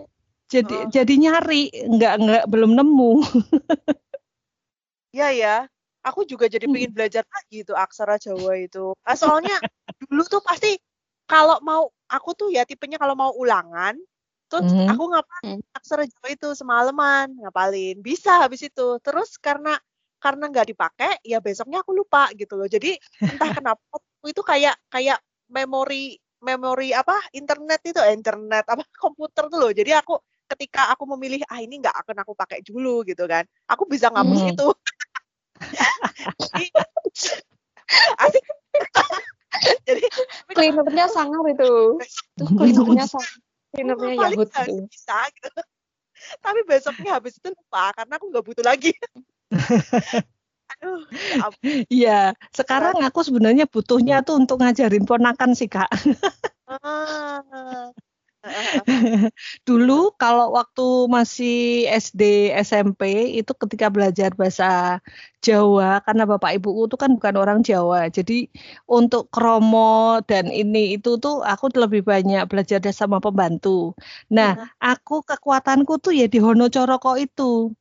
jadi 0.48 0.88
jadi 0.88 1.14
nyari 1.20 1.68
nggak 1.68 2.14
nggak 2.16 2.44
belum 2.48 2.72
nemu. 2.72 3.12
Iya 5.16 5.32
ya, 5.32 5.56
aku 6.06 6.22
juga 6.22 6.46
jadi 6.46 6.70
pengen 6.70 6.94
hmm. 6.94 6.96
belajar 6.96 7.24
lagi 7.26 7.66
itu 7.66 7.74
aksara 7.74 8.14
Jawa 8.22 8.54
itu. 8.62 8.94
Nah, 8.94 9.16
soalnya 9.18 9.58
dulu 10.06 10.22
tuh 10.30 10.42
pasti 10.46 10.78
kalau 11.26 11.58
mau 11.66 11.90
aku 12.06 12.30
tuh 12.38 12.48
ya 12.54 12.62
tipenya 12.62 13.02
kalau 13.02 13.18
mau 13.18 13.34
ulangan 13.34 13.98
terus 14.46 14.70
mm 14.70 14.78
-hmm. 14.78 14.92
aku 14.94 15.04
ngapalin 15.10 15.58
hmm. 15.58 15.74
aksara 15.74 16.04
Jawa 16.06 16.28
itu 16.30 16.48
semalaman 16.54 17.26
ngapalin 17.42 17.98
bisa 17.98 18.46
habis 18.46 18.62
itu 18.62 19.02
terus 19.02 19.34
karena 19.42 19.74
karena 20.22 20.46
nggak 20.46 20.70
dipakai 20.70 21.18
ya 21.26 21.42
besoknya 21.42 21.82
aku 21.82 21.90
lupa 21.90 22.30
gitu 22.38 22.54
loh 22.54 22.70
jadi 22.70 22.94
entah 23.18 23.50
kenapa 23.58 23.82
itu 24.22 24.42
kayak 24.46 24.78
kayak 24.86 25.18
memori 25.50 26.14
memori 26.46 26.94
apa 26.94 27.18
internet 27.34 27.82
itu 27.90 27.98
eh, 27.98 28.14
internet 28.14 28.64
apa 28.70 28.86
komputer 29.02 29.50
tuh 29.50 29.58
loh 29.58 29.74
jadi 29.74 29.98
aku 29.98 30.14
ketika 30.46 30.94
aku 30.94 31.10
memilih 31.18 31.42
ah 31.50 31.58
ini 31.58 31.82
nggak 31.82 32.06
akan 32.06 32.22
aku 32.22 32.32
pakai 32.38 32.62
dulu 32.62 33.02
gitu 33.02 33.26
kan 33.26 33.42
aku 33.66 33.82
bisa 33.90 34.14
ngapus 34.14 34.40
mm. 34.46 34.50
itu 34.54 34.66
asik 38.26 38.44
jadi 39.86 40.04
cleanernya 40.52 41.06
sangar 41.08 41.44
itu. 41.48 41.96
Cleanernya 42.36 43.06
sangar. 43.08 43.32
cleanernya 43.72 44.28
itu. 44.36 44.84
bisa. 44.90 45.16
Gitu 45.32 45.48
tapi 46.40 46.60
besoknya 46.64 47.20
habis 47.20 47.36
itu 47.36 47.48
lupa 47.52 47.92
karena 47.94 48.16
aku 48.16 48.26
nggak 48.32 48.44
butuh 48.44 48.64
lagi. 48.64 48.92
Aduh, 50.76 51.06
Iya, 51.86 52.34
sekarang 52.50 52.98
aku 53.04 53.22
sebenarnya 53.22 53.70
butuhnya 53.70 54.26
tuh 54.26 54.40
untuk 54.40 54.58
ngajarin 54.60 55.06
ponakan 55.06 55.54
sih 55.54 55.70
kak. 55.70 55.88
Ah. 56.66 57.94
Dulu 59.68 60.14
kalau 60.20 60.54
waktu 60.58 60.82
masih 61.10 61.86
SD 61.90 62.54
SMP 62.54 63.02
itu 63.38 63.52
ketika 63.62 63.86
belajar 63.90 64.30
bahasa 64.38 65.02
Jawa 65.42 66.02
karena 66.06 66.22
bapak 66.26 66.58
ibuku 66.58 66.90
itu 66.90 66.96
kan 66.98 67.10
bukan 67.16 67.34
orang 67.42 67.58
Jawa. 67.66 68.06
Jadi 68.10 68.46
untuk 68.90 69.30
kromo 69.34 70.22
dan 70.30 70.50
ini 70.50 70.98
itu 70.98 71.18
tuh 71.22 71.42
aku 71.42 71.70
lebih 71.74 72.02
banyak 72.06 72.42
belajar 72.50 72.80
sama 72.94 73.18
pembantu. 73.22 73.94
Nah, 74.32 74.50
aku 74.82 75.22
kekuatanku 75.26 75.98
tuh 76.04 76.12
ya 76.14 76.26
di 76.30 76.38
Honocoroko 76.42 77.18
itu. 77.18 77.74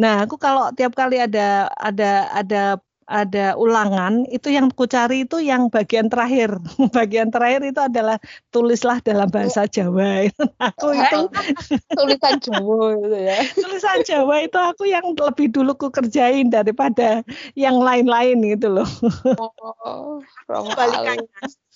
Nah, 0.00 0.24
aku 0.24 0.36
kalau 0.40 0.72
tiap 0.76 0.92
kali 0.96 1.20
ada 1.20 1.68
ada 1.76 2.30
ada 2.32 2.80
ada 3.10 3.58
ulangan 3.58 4.22
itu 4.30 4.54
yang 4.54 4.70
ku 4.70 4.86
cari 4.86 5.26
itu 5.26 5.42
yang 5.42 5.66
bagian 5.66 6.06
terakhir. 6.06 6.54
Bagian 6.96 7.34
terakhir 7.34 7.66
itu 7.66 7.80
adalah 7.82 8.22
tulislah 8.54 9.02
dalam 9.02 9.26
bahasa 9.26 9.66
Jawa. 9.66 10.30
Aku 10.70 10.94
itu 10.94 11.18
tulisan 11.98 12.38
Jawa 12.38 12.94
itu 13.02 13.18
ya. 13.18 13.38
Tulisan 13.58 13.98
Jawa 14.06 14.46
itu 14.46 14.58
aku 14.62 14.86
yang 14.86 15.02
lebih 15.10 15.50
dulu 15.50 15.74
ku 15.74 15.90
kerjain 15.90 16.54
daripada 16.54 17.26
yang 17.58 17.82
lain-lain 17.82 18.38
gitu 18.46 18.70
loh. 18.70 18.88
Oh, 19.42 20.22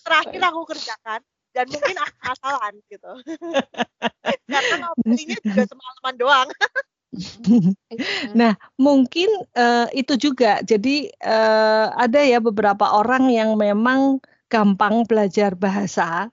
terakhir 0.07 0.41
aku 0.47 0.61
kerjakan 0.71 1.21
dan 1.51 1.67
mungkin 1.67 1.97
asalan 2.23 2.75
gitu. 2.87 3.13
Karena 4.47 4.87
ngobrolnya 4.87 5.37
juga 5.43 5.63
semalaman 5.67 6.15
doang 6.15 6.49
nah, 8.35 8.59
mungkin 8.77 9.31
uh, 9.55 9.87
itu 9.95 10.19
juga. 10.19 10.61
Jadi 10.63 11.11
uh, 11.23 11.95
ada 11.95 12.21
ya 12.23 12.43
beberapa 12.43 12.95
orang 12.95 13.31
yang 13.31 13.55
memang 13.55 14.19
gampang 14.51 15.07
belajar 15.07 15.55
bahasa. 15.59 16.31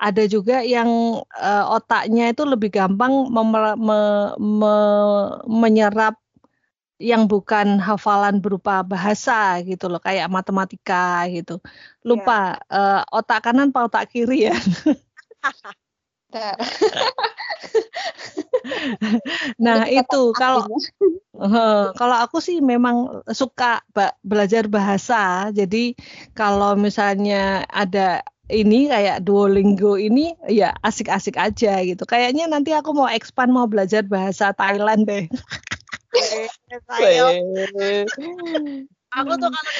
Ada 0.00 0.24
juga 0.32 0.64
yang 0.64 1.20
uh, 1.20 1.64
otaknya 1.76 2.32
itu 2.32 2.48
lebih 2.48 2.72
gampang 2.72 3.28
me 3.28 3.42
me 3.76 4.00
me 4.40 4.74
menyerap 5.44 6.16
yang 7.00 7.24
bukan 7.28 7.80
hafalan 7.80 8.44
berupa 8.44 8.84
bahasa 8.84 9.60
gitu 9.64 9.88
loh, 9.88 10.00
kayak 10.00 10.28
matematika 10.28 11.24
gitu. 11.32 11.60
Lupa 12.04 12.60
yeah. 12.68 13.04
uh, 13.04 13.12
otak 13.12 13.44
kanan 13.44 13.72
otak 13.72 14.12
kiri 14.12 14.52
ya. 14.52 14.56
nah 19.64 19.88
itu 19.88 20.20
kalau 20.36 20.66
kalau 21.96 22.16
aku 22.20 22.38
sih 22.44 22.60
memang 22.60 23.24
suka 23.32 23.80
belajar 24.20 24.68
bahasa. 24.68 25.48
Jadi 25.50 25.96
kalau 26.36 26.76
misalnya 26.76 27.64
ada 27.72 28.20
ini 28.50 28.90
kayak 28.90 29.22
Duolingo 29.22 29.94
ini 29.94 30.34
ya 30.50 30.74
asik-asik 30.82 31.38
aja 31.38 31.80
gitu. 31.86 32.02
Kayaknya 32.04 32.50
nanti 32.50 32.74
aku 32.74 32.92
mau 32.92 33.08
expand 33.08 33.54
mau 33.54 33.64
belajar 33.70 34.04
bahasa 34.04 34.50
Thailand 34.52 35.06
deh. 35.06 35.24
Eh, 36.10 36.50
saya 36.90 37.38
aku 39.14 39.32
tuh 39.38 39.50
kalau 39.50 39.72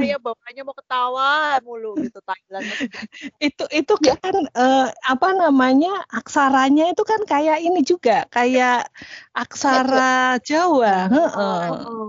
saya 0.00 0.16
bapaknya 0.16 0.62
mau 0.64 0.72
ketawa 0.72 1.60
mulu 1.60 1.92
gitu 2.00 2.18
Thailand. 2.24 2.64
itu 3.52 3.64
itu 3.68 3.94
kan 4.00 4.34
eh, 4.56 4.88
apa 5.04 5.28
namanya 5.36 6.08
aksaranya 6.08 6.88
itu 6.90 7.04
kan 7.04 7.20
kayak 7.28 7.60
ini 7.60 7.84
juga 7.84 8.24
kayak 8.32 8.88
aksara 9.36 10.40
Jawa. 10.40 11.12
Heeh. 11.12 11.62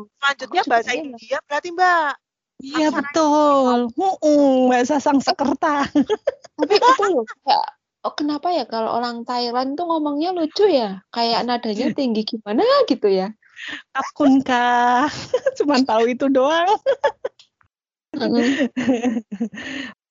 Selanjutnya 0.08 0.62
bahasa 0.66 0.92
India 0.96 1.38
berarti 1.46 1.70
Mbak. 1.76 2.14
Iya 2.62 2.88
betul. 2.94 3.90
Heeh, 3.98 4.50
bahasa 4.70 5.02
Sangskerta. 5.02 5.90
Tapi 6.62 6.74
itu 6.78 7.04
loh, 7.10 7.26
kayak 7.42 7.66
oh, 8.06 8.14
kenapa 8.14 8.54
ya 8.54 8.70
kalau 8.70 8.94
orang 9.02 9.26
Thailand 9.26 9.74
tuh 9.74 9.90
ngomongnya 9.90 10.30
lucu 10.30 10.70
ya? 10.70 11.02
Kayak 11.10 11.50
nadanya 11.50 11.90
tinggi 11.98 12.22
gimana 12.22 12.62
gitu 12.86 13.10
ya. 13.10 13.34
Kapkun 13.94 14.46
kah? 14.46 15.10
Cuman 15.58 15.86
tahu 15.86 16.14
itu 16.14 16.30
doang. 16.30 16.78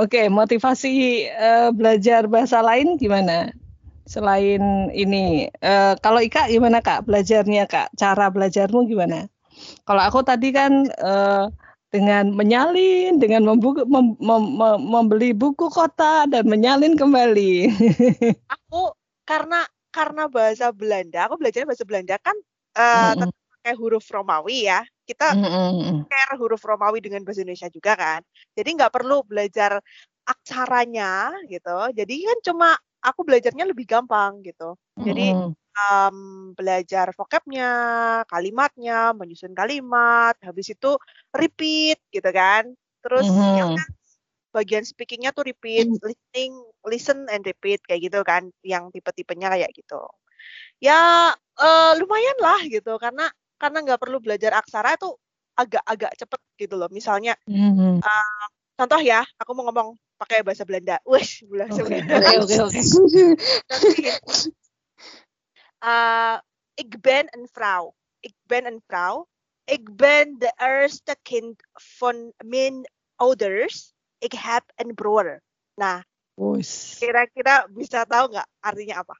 Oke, 0.00 0.30
motivasi 0.32 1.26
eh, 1.28 1.68
belajar 1.74 2.24
bahasa 2.30 2.62
lain 2.64 2.96
gimana? 2.96 3.50
Selain 4.08 4.90
ini, 4.94 5.50
eh, 5.62 5.94
kalau 6.00 6.18
Ika 6.22 6.48
gimana 6.50 6.80
Kak 6.82 7.06
belajarnya 7.06 7.66
Kak? 7.68 7.94
Cara 7.98 8.26
belajarmu 8.32 8.86
gimana? 8.88 9.28
Kalau 9.84 10.02
aku 10.02 10.20
tadi 10.24 10.50
kan 10.54 10.88
eh, 10.88 11.44
dengan 11.90 12.30
menyalin, 12.34 13.18
dengan 13.18 13.42
membuku, 13.44 13.82
mem- 13.86 14.18
mem- 14.22 14.52
mem- 14.56 14.82
membeli 14.86 15.34
buku 15.34 15.68
kota 15.68 16.26
dan 16.30 16.46
menyalin 16.46 16.94
kembali. 16.94 17.70
aku 18.54 18.94
karena 19.26 19.66
karena 19.90 20.30
bahasa 20.30 20.70
Belanda, 20.70 21.26
aku 21.26 21.34
belajar 21.38 21.66
bahasa 21.66 21.84
Belanda 21.86 22.16
kan 22.22 22.36
eh, 22.78 23.12
Mm-mm. 23.14 23.26
tetap 23.26 23.30
pakai 23.58 23.74
huruf 23.76 24.06
Romawi 24.08 24.70
ya. 24.70 24.80
Kita 25.10 25.34
Mm-mm. 25.34 26.06
share 26.06 26.38
huruf 26.38 26.62
Romawi 26.62 27.02
dengan 27.02 27.26
bahasa 27.26 27.42
Indonesia 27.42 27.66
juga 27.66 27.98
kan. 27.98 28.22
Jadi 28.54 28.68
nggak 28.78 28.94
perlu 28.94 29.26
belajar 29.26 29.82
aksaranya 30.22 31.34
gitu. 31.50 31.90
Jadi 31.90 32.14
kan 32.30 32.38
cuma 32.46 32.68
aku 33.02 33.26
belajarnya 33.26 33.66
lebih 33.66 33.90
gampang 33.90 34.38
gitu. 34.46 34.78
Jadi 35.02 35.34
Mm-mm. 35.34 35.50
em, 35.74 36.16
belajar 36.54 37.10
vocabnya, 37.18 37.70
kalimatnya, 38.30 39.10
menyusun 39.18 39.50
kalimat, 39.50 40.38
habis 40.46 40.70
itu 40.70 40.94
repeat 41.34 41.98
gitu 42.14 42.30
kan. 42.30 42.70
Terus 43.02 43.26
ya 43.50 43.66
Mhm. 43.66 43.74
udah, 43.74 43.86
bagian 44.54 44.84
speakingnya 44.86 45.30
tuh 45.34 45.46
repeat, 45.50 45.86
listening, 46.02 46.52
listen 46.86 47.26
and 47.30 47.42
repeat 47.46 47.82
kayak 47.86 48.06
gitu 48.06 48.20
kan, 48.26 48.50
yang 48.62 48.90
tipe-tipenya 48.94 49.50
kayak 49.58 49.70
gitu. 49.74 50.02
Ya 50.82 51.32
eh, 51.58 51.92
lumayan 51.98 52.38
lah 52.42 52.60
gitu 52.68 52.98
karena 53.00 53.30
karena 53.60 53.84
nggak 53.84 54.00
perlu 54.00 54.18
belajar 54.24 54.56
aksara 54.56 54.96
itu 54.96 55.12
agak-agak 55.52 56.16
cepet 56.16 56.40
gitu 56.56 56.74
loh. 56.80 56.88
Misalnya 56.88 57.36
Mhm. 57.44 58.00
contoh 58.80 59.00
ya, 59.04 59.20
aku 59.36 59.52
mau 59.52 59.68
ngomong 59.68 59.92
pakai 60.16 60.40
bahasa 60.40 60.64
Belanda. 60.64 60.96
Wih, 61.04 61.28
bahasa 61.52 61.84
Oke, 61.84 61.88
Belanda. 61.92 62.14
oke, 62.16 62.32
oke, 62.40 62.56
oke. 62.64 62.80
Nanti 63.68 64.08
eh, 65.84 66.36
ik 66.80 66.90
ben 67.00 67.28
een 67.36 67.48
vrouw. 67.52 67.92
Ik 68.24 68.34
ben 68.48 68.64
een 68.64 68.80
vrouw. 68.88 69.28
Ik 69.64 69.84
ben 69.96 70.40
de 70.40 70.52
eerste 70.56 71.16
kind 71.22 71.60
van 71.72 72.32
mijn 72.44 72.88
ouders. 73.16 73.92
Ik 74.18 74.32
heb 74.32 74.64
een 74.76 74.94
broer. 74.96 75.40
Nah, 75.76 76.00
kira-kira 77.00 77.64
bisa 77.72 78.04
tahu 78.04 78.32
nggak 78.32 78.48
artinya 78.60 79.00
apa? 79.00 79.16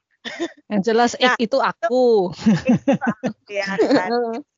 Yang 0.71 0.81
jelas 0.87 1.11
Nah, 1.19 1.35
ik 1.35 1.49
itu 1.49 1.57
aku. 1.59 2.31
Ya 3.51 3.67
kan, 3.75 4.11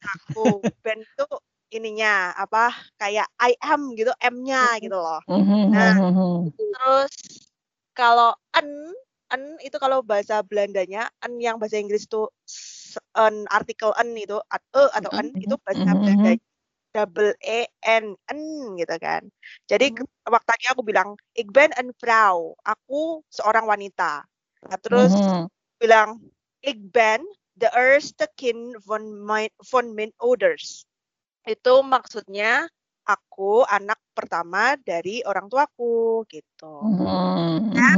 aku. 0.06 0.62
Ben 0.86 1.02
itu 1.02 1.26
ininya 1.74 2.36
apa? 2.38 2.70
Kayak 3.02 3.26
I 3.42 3.58
am 3.64 3.96
gitu, 3.98 4.14
M-nya 4.22 4.78
gitu 4.78 4.94
loh. 4.94 5.20
Nah, 5.74 5.98
Mhm. 5.98 6.54
Terus 6.54 7.14
kalau 7.98 8.38
en, 8.54 8.94
en 9.34 9.42
itu 9.66 9.78
kalau 9.82 10.06
bahasa 10.06 10.46
Belandanya, 10.46 11.10
en 11.26 11.42
yang 11.42 11.58
bahasa 11.58 11.82
Inggris 11.82 12.06
tuh 12.06 12.30
s- 12.46 13.00
en 13.18 13.50
artikel 13.50 13.90
en 13.98 14.14
itu 14.14 14.38
at- 14.52 14.66
e 14.78 14.84
atau 14.94 15.10
en 15.18 15.34
itu 15.42 15.56
bahasa. 15.66 15.94
Belanda 15.98 16.32
double 16.94 17.34
e 17.42 17.66
n 17.82 18.14
en 18.30 18.40
gitu 18.78 18.96
kan. 19.02 19.26
Jadi 19.66 19.98
ke- 19.98 20.06
waktu 20.30 20.46
tadi 20.46 20.66
aku 20.70 20.82
bilang 20.86 21.18
ik 21.34 21.50
ben 21.50 21.74
een 21.74 21.90
vrouw, 21.98 22.54
aku 22.62 23.26
seorang 23.34 23.66
wanita. 23.66 24.22
Nah, 24.70 24.80
terus 24.80 25.12
Mhm. 25.14 25.48
bilang 25.80 26.10
ik 26.64 26.80
ben 26.92 27.22
de 27.54 27.70
eerste 27.76 28.30
kind 28.36 28.78
van 28.84 29.04
mijn 29.26 29.52
van 29.68 29.94
mijn 29.94 30.12
ouders. 30.18 30.86
Itu 31.44 31.84
maksudnya 31.84 32.68
aku 33.04 33.68
anak 33.68 34.00
pertama 34.16 34.80
dari 34.80 35.20
orang 35.28 35.52
tuaku 35.52 36.24
gitu. 36.32 36.74
Mhm. 36.88 37.76
Nah. 37.76 37.96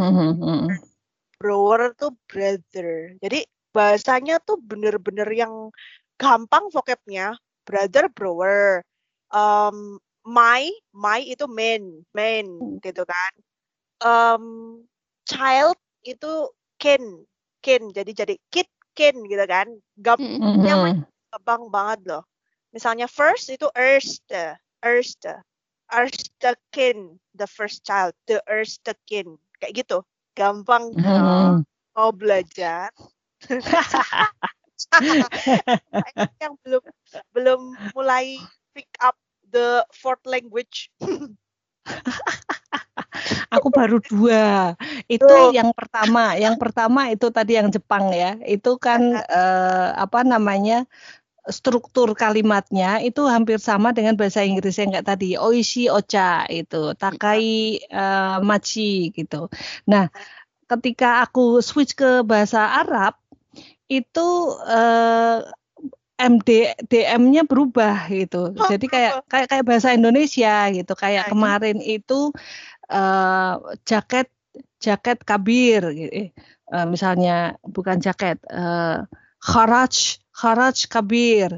Brower 1.36 1.92
tuh 2.00 2.16
brother. 2.32 3.20
Jadi 3.20 3.44
bahasanya 3.76 4.40
tuh 4.40 4.56
bener-bener 4.56 5.28
yang 5.36 5.70
gampang 6.16 6.72
vocabnya. 6.72 7.36
Brother, 7.68 8.08
brower. 8.08 8.82
Um, 9.36 10.00
my, 10.24 10.72
my 10.96 11.20
itu 11.22 11.46
main, 11.52 12.08
main 12.16 12.48
gitu 12.82 13.04
kan. 13.04 13.34
Um, 14.00 14.44
child 15.28 15.76
itu 16.06 16.34
kin, 16.82 17.26
kin. 17.66 17.92
Jadi 17.94 18.12
jadi 18.16 18.36
kid, 18.54 18.70
kin 18.98 19.16
gitu 19.28 19.46
kan. 19.50 19.68
Gam- 20.00 20.22
Mhm. 20.40 21.06
gampang 21.34 21.64
banget 21.74 22.00
loh. 22.08 22.24
Misalnya 22.76 23.08
first 23.10 23.50
itu 23.52 23.68
erste, 23.76 24.56
erste, 24.84 25.42
erste 25.92 26.52
kin, 26.72 27.18
the 27.36 27.48
first 27.48 27.84
child, 27.86 28.14
the 28.30 28.40
erste 28.50 28.94
kin, 29.10 29.38
kayak 29.62 29.74
gitu. 29.86 30.04
Gampang 30.38 30.94
Mhm. 30.96 31.02
dong. 31.02 31.66
Mau 31.96 32.12
belajar. 32.14 32.92
yang 36.42 36.54
belum 36.66 36.84
belum 37.34 37.62
mulai 37.96 38.50
pick 38.74 38.90
up 39.02 39.16
the 39.52 39.86
fourth 39.94 40.24
language. 40.26 40.90
Aku 43.58 43.68
baru 43.72 43.98
dua. 44.04 44.76
Itu 45.08 45.32
yang 45.52 45.72
pertama. 45.74 46.36
Yang 46.36 46.56
pertama 46.62 47.02
itu 47.14 47.28
tadi 47.32 47.58
yang 47.60 47.70
Jepang 47.72 48.12
ya. 48.12 48.38
Itu 48.44 48.78
kan 48.82 49.02
eh, 49.20 49.90
apa 49.96 50.22
namanya? 50.26 50.86
struktur 51.46 52.18
kalimatnya 52.18 52.98
itu 53.06 53.22
hampir 53.30 53.62
sama 53.62 53.94
dengan 53.94 54.18
bahasa 54.18 54.42
Inggris 54.42 54.82
yang 54.82 54.90
kayak 54.90 55.06
tadi 55.06 55.38
oishi 55.38 55.86
ocha 55.94 56.42
itu 56.50 56.98
takai 56.98 57.42
eh, 57.86 58.38
machi 58.42 59.14
gitu. 59.14 59.48
Nah, 59.86 60.10
ketika 60.66 61.22
aku 61.26 61.62
switch 61.62 61.94
ke 61.94 62.26
bahasa 62.26 62.82
Arab 62.82 63.14
itu 63.90 64.28
eh, 64.66 65.40
MD 66.16 66.72
DM-nya 66.88 67.44
berubah 67.44 68.08
gitu. 68.08 68.56
Jadi 68.56 68.88
kayak 68.88 69.28
kayak 69.28 69.48
kayak 69.52 69.66
bahasa 69.68 69.92
Indonesia 69.92 70.72
gitu. 70.72 70.94
Kayak 70.96 71.28
Nah, 71.28 71.32
kemarin 71.36 71.78
itu 71.84 72.32
eh, 72.90 73.54
jaket 73.86 74.28
jaket 74.80 75.18
kabir 75.26 75.82
gitu. 75.96 76.32
Eh, 76.74 76.86
misalnya 76.90 77.58
bukan 77.62 78.02
jaket 78.02 78.42
eh, 78.50 79.06
kharaj 79.38 80.18
kharaj 80.34 80.78
kabir 80.90 81.52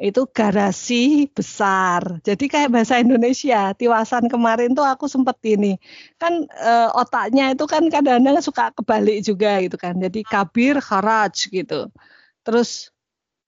itu 0.00 0.24
garasi 0.32 1.28
besar. 1.28 2.00
Jadi 2.24 2.48
kayak 2.48 2.72
bahasa 2.72 2.96
Indonesia. 2.96 3.76
Tiwasan 3.76 4.32
kemarin 4.32 4.72
tuh 4.72 4.88
aku 4.88 5.04
sempet 5.12 5.36
ini 5.44 5.76
kan 6.16 6.48
eh, 6.48 6.88
otaknya 6.96 7.52
itu 7.52 7.64
kan 7.68 7.84
kadang-kadang 7.92 8.40
suka 8.40 8.72
kebalik 8.72 9.20
juga 9.20 9.60
gitu 9.60 9.76
kan. 9.76 10.00
Jadi 10.00 10.24
kabir 10.24 10.80
kharaj 10.80 11.36
gitu. 11.52 11.92
Terus 12.40 12.88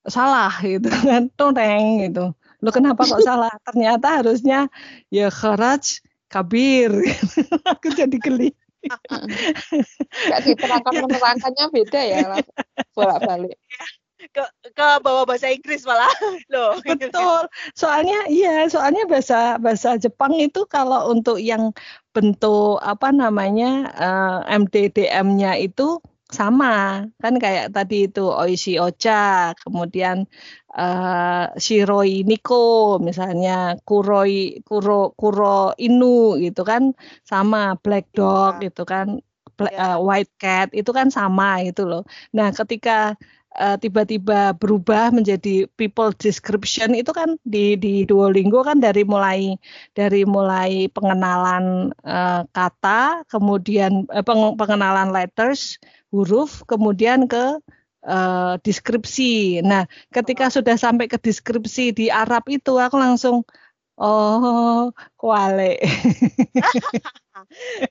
salah 0.04 0.52
gitu 0.60 0.92
kan 0.92 1.32
tong 1.32 1.56
gitu. 2.04 2.36
Lo 2.62 2.70
kenapa 2.70 3.08
kok 3.08 3.24
salah? 3.24 3.50
Ternyata 3.66 4.22
harusnya 4.22 4.68
ya 5.08 5.32
kharaj 5.32 6.04
kabir. 6.32 6.90
aku 7.72 7.92
jadi 7.92 8.16
geli. 8.16 8.50
Nggak 10.26 10.40
diterangkan 10.42 10.94
menerangkannya 11.06 11.64
beda 11.70 12.00
ya 12.02 12.40
bolak-balik. 12.96 13.54
ke 14.30 14.44
ke 14.70 14.88
bawah 15.02 15.26
bahasa 15.26 15.50
Inggris 15.50 15.82
malah. 15.82 16.10
Loh. 16.54 16.78
Betul. 16.86 17.50
Soalnya 17.74 18.30
iya, 18.30 18.70
soalnya 18.70 19.02
bahasa 19.10 19.58
bahasa 19.58 19.98
Jepang 19.98 20.38
itu 20.38 20.62
kalau 20.70 21.10
untuk 21.10 21.42
yang 21.42 21.74
bentuk 22.14 22.78
apa 22.86 23.10
namanya 23.10 23.90
eh, 23.98 24.38
MDDM-nya 24.62 25.58
itu 25.58 25.98
sama. 26.34 27.04
Kan 27.22 27.34
kayak 27.42 27.72
tadi 27.76 28.08
itu 28.08 28.24
Oishi 28.42 28.80
Ocha 28.80 29.52
kemudian 29.62 30.24
uh, 30.74 31.52
Shiroi 31.64 32.24
Niko 32.28 32.98
misalnya 33.08 33.76
Kuroi 33.86 34.64
Kuro 34.66 35.12
Kuro 35.20 35.76
Inu 35.76 36.40
gitu 36.44 36.62
kan. 36.64 36.82
Sama 37.22 37.76
Black 37.84 38.10
Dog 38.16 38.58
ya. 38.60 38.72
gitu 38.72 38.82
kan. 38.88 39.20
Black, 39.52 39.76
uh, 39.76 40.00
White 40.00 40.32
Cat 40.40 40.68
itu 40.72 40.90
kan 40.96 41.12
sama 41.12 41.60
itu 41.60 41.84
loh. 41.84 42.02
Nah 42.36 42.48
ketika 42.56 43.14
uh, 43.58 43.76
tiba-tiba 43.76 44.56
berubah 44.56 45.12
menjadi 45.12 45.68
people 45.76 46.12
description 46.16 46.96
itu 46.96 47.12
kan 47.12 47.36
di 47.44 47.76
di 47.76 48.04
Duolingo 48.08 48.64
kan 48.64 48.80
dari 48.80 49.04
mulai 49.04 49.56
dari 49.92 50.24
mulai 50.24 50.88
pengenalan 50.92 51.92
uh, 52.04 52.42
kata 52.52 53.26
kemudian 53.28 54.08
uh, 54.08 54.24
pengenalan 54.56 55.12
letters 55.12 55.76
huruf 56.12 56.64
kemudian 56.68 57.24
ke 57.28 57.60
uh, 58.06 58.54
deskripsi. 58.60 59.62
Nah, 59.64 59.86
ketika 60.12 60.50
sudah 60.50 60.76
sampai 60.76 61.06
ke 61.08 61.18
deskripsi 61.18 61.94
di 61.94 62.06
Arab 62.12 62.46
itu 62.50 62.76
aku 62.76 62.96
langsung 62.98 63.46
oh, 63.98 64.92
kuale. 65.16 65.80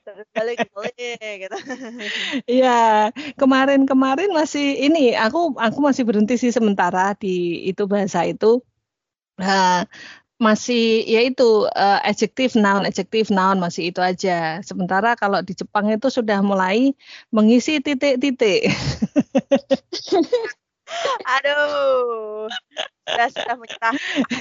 terus 0.04 0.26
balik 0.34 0.58
gitu. 1.12 1.56
Iya, 2.48 3.10
kemarin-kemarin 3.38 4.30
masih 4.32 4.86
ini 4.86 5.14
aku 5.14 5.54
aku 5.58 5.78
masih 5.78 6.02
berhenti 6.08 6.34
sih 6.40 6.52
sementara 6.54 7.14
di 7.18 7.66
itu 7.70 7.86
bahasa 7.86 8.26
itu. 8.26 8.62
Nah, 9.40 9.84
masih 10.42 11.06
yaitu 11.06 11.70
uh, 11.70 12.00
adjektif 12.02 12.58
noun 12.58 12.82
adjektif 12.82 13.30
noun 13.30 13.62
masih 13.62 13.94
itu 13.94 14.02
aja. 14.02 14.58
Sementara 14.66 15.14
kalau 15.14 15.38
di 15.46 15.54
Jepang 15.54 15.86
itu 15.94 16.10
sudah 16.10 16.42
mulai 16.42 16.98
mengisi 17.30 17.78
titik-titik. 17.78 18.66
Aduh, 21.38 22.46
sudah 23.06 23.28
sudah 23.30 23.56
menyerah. 23.58 23.94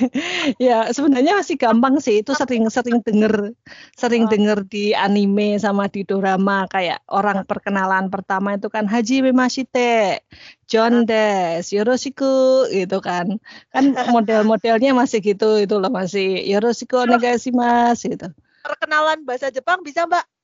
ya 0.70 0.78
sebenarnya 0.94 1.34
masih 1.38 1.56
gampang 1.58 1.98
sih. 2.04 2.22
Itu 2.22 2.38
sering-sering 2.38 3.02
denger, 3.02 3.56
sering 3.98 4.28
oh. 4.28 4.30
denger 4.30 4.66
di 4.68 4.94
anime 4.94 5.58
sama 5.58 5.88
di 5.88 6.06
drama 6.06 6.66
kayak 6.70 7.02
orang 7.10 7.44
perkenalan 7.46 8.10
pertama 8.14 8.58
itu 8.58 8.68
kan 8.70 8.86
Haji 8.86 9.26
Mimashite, 9.30 10.26
John 10.70 11.06
Des, 11.06 11.66
Yoroshiku 11.74 12.70
gitu 12.70 13.02
kan. 13.02 13.42
Kan 13.74 13.84
model-modelnya 14.16 14.94
masih 14.94 15.22
gitu 15.24 15.62
itu 15.62 15.76
loh 15.78 15.92
masih 15.92 16.42
Yoroshiku 16.46 17.06
onegaishimasu 17.06 18.14
gitu. 18.14 18.28
Perkenalan 18.62 19.26
bahasa 19.26 19.50
Jepang 19.50 19.82
bisa 19.82 20.06
Mbak? 20.06 20.41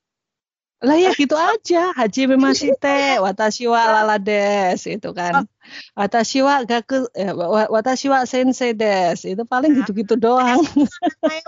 Lah 0.78 0.94
ya 0.94 1.10
gitu 1.18 1.34
aja. 1.34 1.90
Haji 1.98 2.30
Mimashite, 2.30 3.18
Watashi 3.18 3.66
wa 3.66 3.82
lalades 3.82 4.86
itu 4.86 5.10
kan. 5.10 5.50
Watashi 5.98 6.46
wa 6.46 6.62
gaku 6.62 7.10
eh, 7.18 7.34
Watashi 7.74 8.14
wa 8.14 8.22
sensei 8.30 8.78
des. 8.78 9.26
Itu 9.26 9.42
paling 9.42 9.74
gitu-gitu 9.82 10.14
doang. 10.14 10.62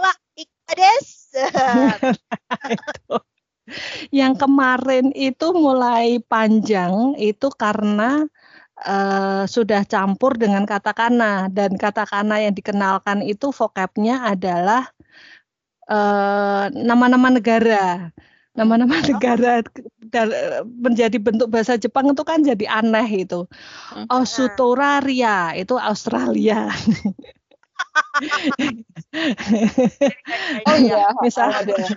wa 0.04 0.14
ikades. 0.34 1.30
Yang 4.10 4.34
kemarin 4.42 5.14
itu 5.14 5.54
mulai 5.54 6.18
panjang 6.26 7.14
itu 7.22 7.54
karena 7.54 8.26
uh, 8.82 9.46
sudah 9.46 9.86
campur 9.86 10.42
dengan 10.42 10.66
katakana 10.66 11.54
dan 11.54 11.78
katakana 11.78 12.42
yang 12.42 12.58
dikenalkan 12.58 13.22
itu 13.22 13.54
vocabnya 13.54 14.26
adalah 14.26 14.90
eh, 15.86 16.66
nama-nama 16.74 17.30
uh, 17.30 17.34
negara 17.38 18.10
nama-nama 18.60 19.00
negara 19.00 19.64
menjadi 20.68 21.16
bentuk 21.16 21.48
bahasa 21.48 21.80
Jepang 21.80 22.12
itu 22.12 22.24
kan 22.28 22.44
jadi 22.44 22.68
aneh 22.68 23.24
itu. 23.24 23.48
Australia 24.12 25.56
itu 25.56 25.80
Australia. 25.80 26.68
oh 30.68 30.76
iya, 30.76 31.08
misalnya. 31.24 31.88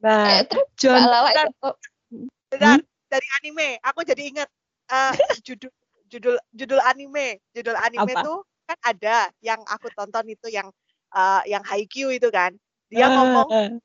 Nah, 0.00 0.40
eh, 0.40 0.48
John 0.80 1.04
hmm? 1.04 2.80
dari 3.12 3.28
anime, 3.44 3.76
aku 3.84 4.00
jadi 4.00 4.22
ingat 4.32 4.48
uh, 4.88 5.12
judul 5.44 5.68
judul 6.08 6.36
judul 6.56 6.80
anime, 6.80 7.44
judul 7.52 7.76
anime 7.76 8.16
Apa? 8.16 8.24
tuh 8.24 8.40
kan 8.64 8.78
ada 8.80 9.28
yang 9.44 9.60
aku 9.68 9.92
tonton 9.92 10.24
itu 10.32 10.48
yang 10.48 10.72
uh, 11.12 11.44
yang 11.44 11.60
Haikyuu 11.60 12.16
itu 12.16 12.32
kan. 12.32 12.56
Dia 12.88 13.06
ngomong 13.06 13.78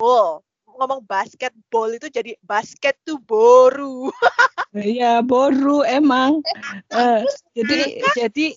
oh 0.00 0.42
ngomong 0.76 1.02
basketball 1.06 1.90
itu 1.90 2.06
jadi 2.10 2.36
basket 2.44 2.98
tuh 3.06 3.18
boru. 3.22 4.10
Iya 4.70 5.18
boru 5.26 5.82
emang. 5.82 6.46
uh, 6.94 7.26
jadi 7.58 7.98
jadi 8.14 8.54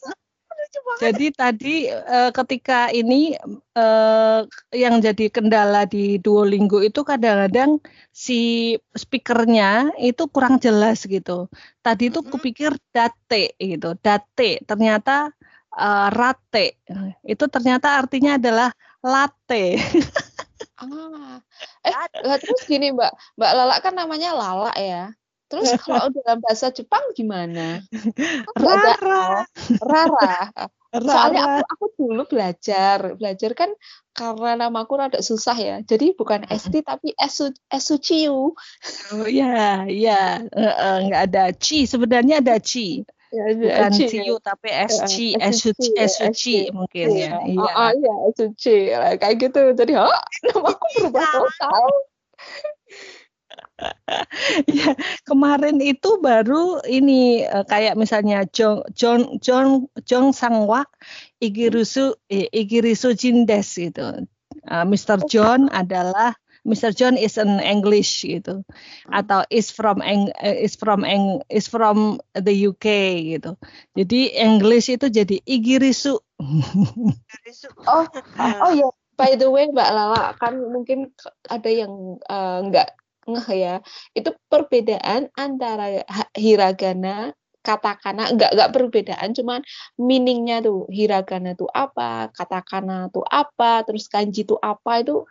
jadi 1.02 1.34
tadi 1.34 1.89
uh, 1.89 2.30
ketika 2.30 2.93
ini 2.93 3.34
uh, 3.73 4.45
yang 4.69 5.02
jadi 5.02 5.34
kendala 5.34 5.89
di 5.89 6.21
Duolingo 6.21 6.80
itu 6.86 7.02
kadang-kadang 7.02 7.82
si 8.13 8.73
speakernya 8.93 9.89
itu 9.97 10.30
kurang 10.30 10.62
jelas 10.62 11.04
gitu. 11.10 11.49
Tadi 11.82 12.13
itu 12.13 12.21
kupikir 12.21 12.78
date 12.93 13.58
gitu, 13.58 13.97
date 13.99 14.62
ternyata 14.69 15.34
uh, 15.73 16.08
rate. 16.13 16.78
Itu 17.26 17.49
ternyata 17.49 17.97
artinya 17.97 18.38
adalah 18.38 18.69
latte. 19.04 19.82
Ah, 20.84 21.39
eh 21.88 21.93
lah, 22.28 22.38
terus 22.39 22.67
gini 22.67 22.91
Mbak, 22.91 23.39
Mbak 23.39 23.52
Lala 23.56 23.76
kan 23.80 23.93
namanya 23.96 24.36
Lala 24.36 24.74
ya. 24.76 25.15
Terus 25.48 25.69
kalau 25.86 26.10
dalam 26.10 26.41
bahasa 26.41 26.74
Jepang 26.74 27.04
gimana? 27.13 27.80
Rara. 28.58 29.46
Rara. 29.80 30.38
Soalnya 30.93 31.41
aku, 31.46 31.62
aku 31.74 31.86
dulu 31.98 32.24
belajar, 32.30 33.17
belajar 33.17 33.52
kan 33.58 33.69
karena 34.13 34.65
namaku 34.65 34.93
rada 34.98 35.19
susah 35.26 35.58
ya. 35.58 35.76
Jadi 35.82 36.13
bukan 36.13 36.46
ST 36.46 36.86
tapi 36.86 37.17
Esu 37.17 37.50
Esuciu. 37.65 38.54
Oh 39.10 39.26
iya, 39.26 39.89
iya. 39.89 40.46
Uh, 40.54 41.02
uh, 41.02 41.02
ada 41.17 41.50
Ci, 41.54 41.89
sebenarnya 41.89 42.46
ada 42.46 42.62
Ci. 42.62 43.02
Bukan 43.34 43.91
CU 43.98 44.36
tapi 44.46 44.69
SC, 44.69 45.34
SUC, 45.41 45.98
SUC 45.98 46.43
mungkin 46.69 47.08
ya. 47.17 47.41
Iya. 47.41 47.58
Oh, 47.58 47.65
oh 47.65 47.91
iya, 47.98 48.13
SUC. 48.38 48.65
Kayak 49.17 49.36
gitu. 49.41 49.62
Jadi, 49.74 49.98
oh, 49.98 50.22
nama 50.46 50.69
aku 50.69 50.86
berubah 51.02 51.26
total. 51.26 51.84
ya 54.69 54.93
kemarin 55.26 55.78
itu 55.82 56.22
baru 56.22 56.80
ini 56.86 57.46
uh, 57.46 57.65
kayak 57.65 57.98
misalnya 57.98 58.46
John 58.54 58.86
John 58.93 59.41
John 59.41 59.89
Jong 60.06 60.34
Sangwa 60.34 60.86
Igirusu 61.41 62.15
Igirisu 62.30 63.17
Jindes 63.17 63.76
gitu. 63.76 64.26
Uh, 64.69 64.86
Mr. 64.88 65.19
John 65.28 65.67
adalah 65.74 66.38
Mr. 66.63 66.95
John 66.95 67.19
is 67.19 67.36
an 67.36 67.60
English 67.60 68.23
gitu 68.23 68.63
hmm. 68.63 69.12
atau 69.12 69.43
is 69.52 69.67
from 69.67 69.99
Eng, 69.99 70.32
eh, 70.39 70.63
is 70.63 70.80
from 70.80 71.04
Eng, 71.04 71.43
is 71.52 71.67
from 71.67 72.23
the 72.32 72.56
UK 72.71 72.88
gitu. 73.36 73.60
Jadi 73.99 74.32
English 74.39 74.88
itu 74.88 75.12
jadi 75.12 75.43
igirisu. 75.43 76.15
oh, 77.91 78.06
oh 78.63 78.73
ya. 78.73 78.88
By 79.13 79.38
the 79.38 79.45
way, 79.45 79.69
Mbak 79.69 79.89
Lala 79.93 80.34
kan 80.41 80.58
mungkin 80.58 81.13
ada 81.45 81.69
yang 81.69 82.17
uh, 82.26 82.65
nggak 82.65 82.97
ngeh 83.30 83.47
ya. 83.54 83.76
Itu 84.17 84.34
perbedaan 84.49 85.30
antara 85.38 86.02
hiragana 86.34 87.38
katakana 87.63 88.36
nggak 88.36 88.52
nggak 88.60 88.71
perbedaan 88.76 89.32
cuman 89.32 89.63
meaningnya 89.95 90.60
tuh 90.60 90.84
hiragana 90.91 91.56
tuh 91.56 91.71
apa 91.71 92.28
katakana 92.36 93.08
tuh 93.08 93.23
apa 93.23 93.88
terus 93.88 94.12
kanji 94.12 94.43
tuh 94.43 94.60
apa 94.60 94.99
itu 94.99 95.23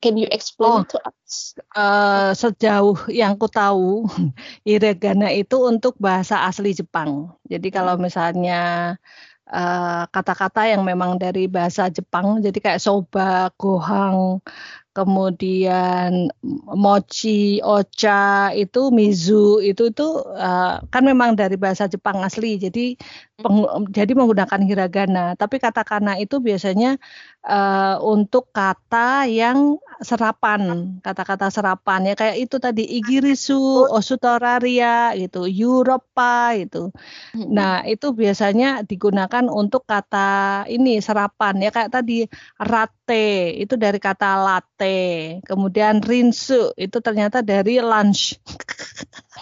Can 0.00 0.16
you 0.16 0.24
explain 0.32 0.80
oh, 0.80 0.84
to 0.88 0.96
us? 1.04 1.52
Uh, 1.76 2.32
sejauh 2.32 2.96
yang 3.12 3.36
ku 3.36 3.44
tahu, 3.52 4.08
hiragana 4.68 5.28
itu 5.28 5.60
untuk 5.60 5.92
bahasa 6.00 6.48
asli 6.48 6.72
Jepang. 6.72 7.36
Jadi 7.44 7.68
kalau 7.68 8.00
hmm. 8.00 8.02
misalnya 8.08 8.60
eh, 9.44 10.02
kata-kata 10.08 10.64
uh, 10.64 10.70
yang 10.72 10.82
memang 10.88 11.20
dari 11.20 11.44
bahasa 11.52 11.92
Jepang, 11.92 12.40
jadi 12.40 12.56
kayak 12.56 12.80
soba, 12.80 13.52
gohang, 13.60 14.40
kemudian 14.90 16.34
mochi, 16.74 17.62
ocha 17.62 18.50
itu 18.50 18.90
mizu 18.90 19.62
itu 19.62 19.94
itu 19.94 20.06
uh, 20.34 20.82
kan 20.90 21.02
memang 21.06 21.38
dari 21.38 21.54
bahasa 21.54 21.86
Jepang 21.86 22.18
asli. 22.26 22.58
Jadi 22.58 22.98
peng, 23.38 23.86
jadi 23.94 24.12
menggunakan 24.18 24.60
hiragana. 24.66 25.38
Tapi 25.38 25.62
katakana 25.62 26.18
itu 26.18 26.42
biasanya 26.42 26.98
uh, 27.46 28.02
untuk 28.02 28.50
kata 28.50 29.30
yang 29.30 29.78
serapan 30.02 30.96
kata-kata 31.04 31.52
serapan. 31.54 32.10
Ya 32.10 32.14
kayak 32.18 32.36
itu 32.50 32.56
tadi 32.58 32.82
igirisu, 32.82 33.86
osutoraria 33.94 35.14
gitu, 35.14 35.46
Europa 35.46 36.56
itu. 36.58 36.90
Nah, 37.36 37.86
itu 37.86 38.10
biasanya 38.10 38.82
digunakan 38.82 39.46
untuk 39.46 39.86
kata 39.86 40.64
ini 40.66 40.98
serapan. 40.98 41.62
Ya 41.62 41.70
kayak 41.70 41.94
tadi 41.94 42.26
rate 42.58 43.54
itu 43.60 43.74
dari 43.78 43.98
kata 44.02 44.40
latte. 44.80 45.44
Kemudian 45.44 46.00
rinsu 46.00 46.72
itu 46.80 46.98
ternyata 47.04 47.44
dari 47.44 47.80
lunch. 47.84 48.40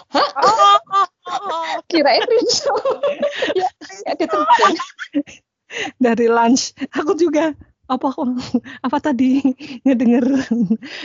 Oh, 0.09 0.25
oh, 0.41 0.79
oh, 0.89 1.07
oh. 1.29 1.73
Kirain 1.85 2.25
Rinso. 2.25 2.73
ya, 3.53 3.69
ya 4.09 4.15
dari 6.01 6.25
lunch. 6.25 6.73
Aku 6.97 7.13
juga 7.13 7.53
apa 7.85 8.09
apa 8.81 8.97
tadi 8.97 9.37
ngedenger. 9.85 10.49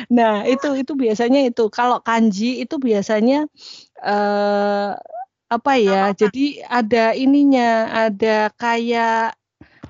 Nah, 0.08 0.48
itu 0.48 0.72
itu 0.80 0.96
biasanya 0.96 1.44
itu 1.44 1.68
kalau 1.68 2.00
kanji 2.00 2.64
itu 2.64 2.80
biasanya 2.80 3.44
eh 4.00 4.90
apa 5.52 5.72
ya? 5.76 6.16
Jadi 6.16 6.64
ada 6.64 7.12
ininya, 7.12 7.92
ada 8.08 8.48
kayak 8.56 9.36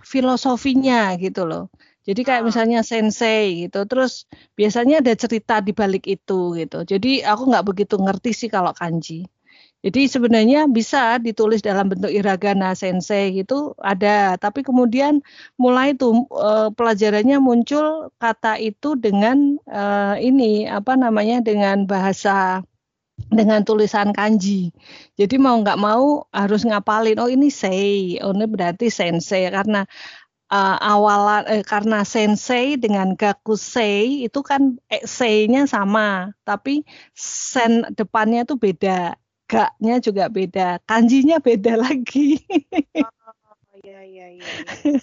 filosofinya 0.03 1.15
gitu 1.23 1.47
loh. 1.47 1.71
Jadi 2.09 2.21
kayak 2.27 2.43
Ah. 2.45 2.47
misalnya 2.49 2.81
sensei 2.85 3.67
gitu, 3.69 3.79
terus 3.91 4.13
biasanya 4.59 5.01
ada 5.03 5.13
cerita 5.17 5.55
di 5.65 5.73
balik 5.73 6.05
itu 6.09 6.53
gitu. 6.61 6.85
Jadi 6.85 7.25
aku 7.25 7.43
nggak 7.51 7.65
begitu 7.69 7.95
ngerti 8.01 8.31
sih 8.37 8.49
kalau 8.53 8.73
kanji. 8.77 9.25
Jadi 9.85 10.01
sebenarnya 10.09 10.67
bisa 10.73 11.21
ditulis 11.21 11.61
dalam 11.61 11.87
bentuk 11.93 12.09
hiragana 12.11 12.73
sensei 12.75 13.37
gitu 13.37 13.77
ada, 13.79 14.37
tapi 14.41 14.65
kemudian 14.65 15.21
mulai 15.61 15.93
tuh 15.97 16.25
eh, 16.33 16.69
pelajarannya 16.77 17.39
muncul 17.39 18.11
kata 18.23 18.57
itu 18.61 18.97
dengan 18.97 19.61
eh, 19.69 20.17
ini 20.25 20.65
apa 20.69 20.97
namanya 20.97 21.45
dengan 21.45 21.85
bahasa 21.85 22.65
dengan 23.39 23.63
tulisan 23.63 24.11
kanji. 24.17 24.75
Jadi 25.21 25.35
mau 25.39 25.55
nggak 25.63 25.79
mau 25.81 26.27
harus 26.35 26.63
ngapalin. 26.67 27.19
Oh 27.23 27.31
ini 27.31 27.49
sei, 27.53 28.19
oh 28.25 28.35
ini 28.35 28.47
berarti 28.51 28.91
sensei 28.91 29.47
karena 29.51 29.87
eh, 30.55 30.77
awalan 30.93 31.43
eh, 31.51 31.63
karena 31.67 32.07
sensei 32.07 32.79
dengan 32.79 33.19
gakusei 33.19 34.27
itu 34.27 34.41
kan 34.47 34.79
eh, 34.95 35.03
sei-nya 35.03 35.67
sama, 35.67 36.31
tapi 36.49 36.87
sen 37.19 37.73
depannya 37.99 38.47
tuh 38.47 38.59
beda. 38.65 39.19
Gaknya 39.51 39.95
juga 40.01 40.25
beda, 40.33 40.81
kanjinya 40.89 41.37
beda 41.43 41.75
lagi. 41.85 42.41
Oh, 43.03 43.79
iya, 43.85 44.01
iya, 44.07 44.27
iya. 44.39 44.47
iya. 44.87 44.99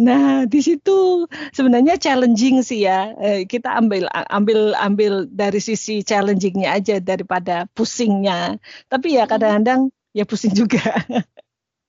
Nah, 0.00 0.48
di 0.48 0.60
situ 0.64 1.28
sebenarnya 1.52 2.00
challenging 2.00 2.64
sih 2.64 2.88
ya. 2.88 3.12
Eh, 3.20 3.44
kita 3.44 3.76
ambil 3.76 4.08
ambil 4.32 4.72
ambil 4.80 5.12
dari 5.28 5.60
sisi 5.60 6.00
challengingnya 6.00 6.76
aja 6.80 6.96
daripada 7.00 7.68
pusingnya. 7.76 8.56
Tapi 8.88 9.20
ya 9.20 9.28
kadang-kadang 9.28 9.92
ya 10.16 10.24
pusing 10.24 10.52
juga. 10.56 10.80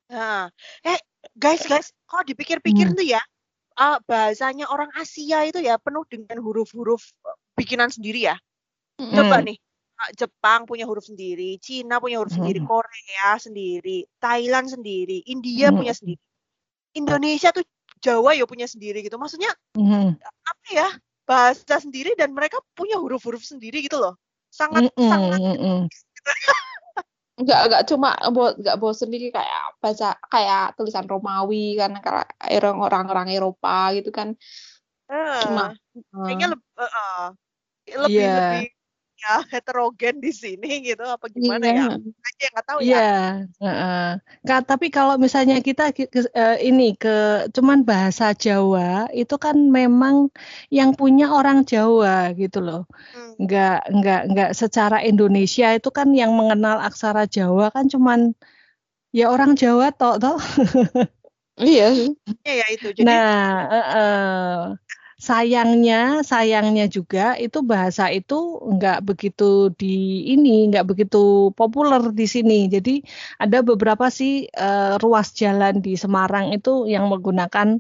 Nah, 0.06 0.54
eh 0.86 1.02
guys, 1.36 1.62
guys, 1.68 1.92
kalau 2.08 2.24
dipikir-pikir 2.24 2.92
Hmm. 2.92 2.98
tuh 2.98 3.06
ya, 3.06 3.22
ah, 3.76 4.00
bahasanya 4.08 4.72
orang 4.72 4.90
Asia 4.96 5.44
itu 5.44 5.60
ya 5.60 5.76
penuh 5.78 6.08
dengan 6.08 6.40
huruf-huruf 6.40 7.04
eh, 7.28 7.38
bikinan 7.60 7.92
sendiri 7.92 8.32
ya. 8.32 8.36
Coba 8.98 9.44
Hmm. 9.44 9.52
nih, 9.52 9.58
ah, 10.00 10.10
Jepang 10.16 10.64
punya 10.64 10.88
huruf 10.88 11.06
sendiri, 11.06 11.60
Cina 11.60 12.00
punya 12.00 12.24
huruf 12.24 12.34
sendiri, 12.34 12.64
Hmm. 12.64 12.72
Korea 12.72 13.30
sendiri, 13.38 14.08
Thailand 14.18 14.72
sendiri, 14.72 15.22
India 15.28 15.70
Hmm. 15.70 15.84
punya 15.84 15.94
sendiri. 15.94 16.20
Indonesia 16.96 17.52
tuh 17.52 17.68
Jawa 18.00 18.32
ya 18.36 18.48
punya 18.48 18.68
sendiri 18.68 19.04
gitu. 19.04 19.20
Maksudnya 19.20 19.52
Mhm. 19.76 20.16
apa 20.24 20.68
ya? 20.72 20.88
Bahasa 21.26 21.82
sendiri 21.82 22.14
dan 22.14 22.32
mereka 22.32 22.62
punya 22.78 23.02
huruf-huruf 23.02 23.42
sendiri 23.42 23.82
gitu 23.84 23.98
loh. 23.98 24.14
Sangat 24.54 24.88
Mm-mm, 24.94 25.10
sangat 25.10 25.40
mm-mm. 25.42 25.80
Enggak, 27.36 27.60
enggak 27.68 27.84
cuma 27.92 28.16
bo- 28.32 28.56
enggak 28.56 28.80
bosen 28.80 29.12
nih 29.12 29.28
kayak 29.28 29.62
baca 29.84 30.16
kayak 30.32 30.80
tulisan 30.80 31.04
Romawi 31.04 31.76
kan 31.76 32.00
orang- 32.00 32.80
orang-orang 32.80 33.28
Eropa 33.36 33.92
gitu 33.92 34.10
kan. 34.16 34.32
eh, 35.12 35.42
Cuma 35.44 35.76
kayaknya 36.24 36.56
lebih 36.56 36.66
lebih 37.86 38.24
Iya. 38.24 38.34
lebih 38.40 38.66
ya 39.26 39.36
heterogen 39.58 40.22
di 40.22 40.30
sini 40.30 40.86
gitu 40.86 41.02
apa 41.02 41.26
gimana 41.34 41.66
Iya. 41.66 41.82
ya? 41.82 41.86
Aja 42.30 42.46
nggak 42.54 42.66
tahu 42.70 42.80
ya. 42.80 42.86
Iya, 42.86 43.02
heeh. 43.66 44.06
Ka- 44.46 44.66
tapi 44.70 44.88
kalau 44.94 45.18
misalnya 45.18 45.58
kita 45.66 45.90
eh, 45.90 46.58
ini 46.62 46.94
ke 46.94 47.50
cuman 47.50 47.82
bahasa 47.82 48.38
Jawa 48.38 49.10
itu 49.10 49.36
kan 49.42 49.58
memang 49.58 50.30
yang 50.70 50.94
punya 50.94 51.34
orang 51.34 51.66
Jawa 51.66 52.30
gitu 52.38 52.62
loh. 52.62 52.86
Hmm. 53.18 53.34
Nggak 53.42 53.78
nggak 53.90 54.22
nggak 54.32 54.50
secara 54.54 55.02
Indonesia 55.02 55.74
itu 55.74 55.90
kan 55.90 56.14
yang 56.14 56.32
mengenal 56.38 56.78
aksara 56.86 57.26
Jawa 57.26 57.74
kan 57.74 57.90
cuman 57.90 58.38
ya 59.10 59.34
orang 59.34 59.58
Jawa 59.58 59.90
toh 59.90 60.22
toh. 60.22 60.38
Iya. 61.56 62.12
Iya 62.44 62.54
ya 62.62 62.68
itu. 62.68 62.92
Jadi 62.92 63.08
Nah, 63.08 63.64
heeh. 63.72 64.76
Sayangnya 65.16 65.96
sayangnya 66.32 66.84
juga 66.92 67.40
itu 67.40 67.58
bahasa 67.72 68.04
itu 68.12 68.36
nggak 68.74 68.98
begitu 69.08 69.44
di 69.80 69.86
ini 70.36 70.50
nggak 70.70 70.86
begitu 70.90 71.18
populer 71.58 72.02
di 72.20 72.26
sini. 72.28 72.54
Jadi 72.68 72.92
ada 73.44 73.58
beberapa 73.64 74.06
sih 74.12 74.32
eh, 74.52 74.94
ruas 75.04 75.28
jalan 75.40 75.74
di 75.86 75.96
Semarang 75.96 76.46
itu 76.56 76.70
yang 76.94 77.08
menggunakan 77.12 77.80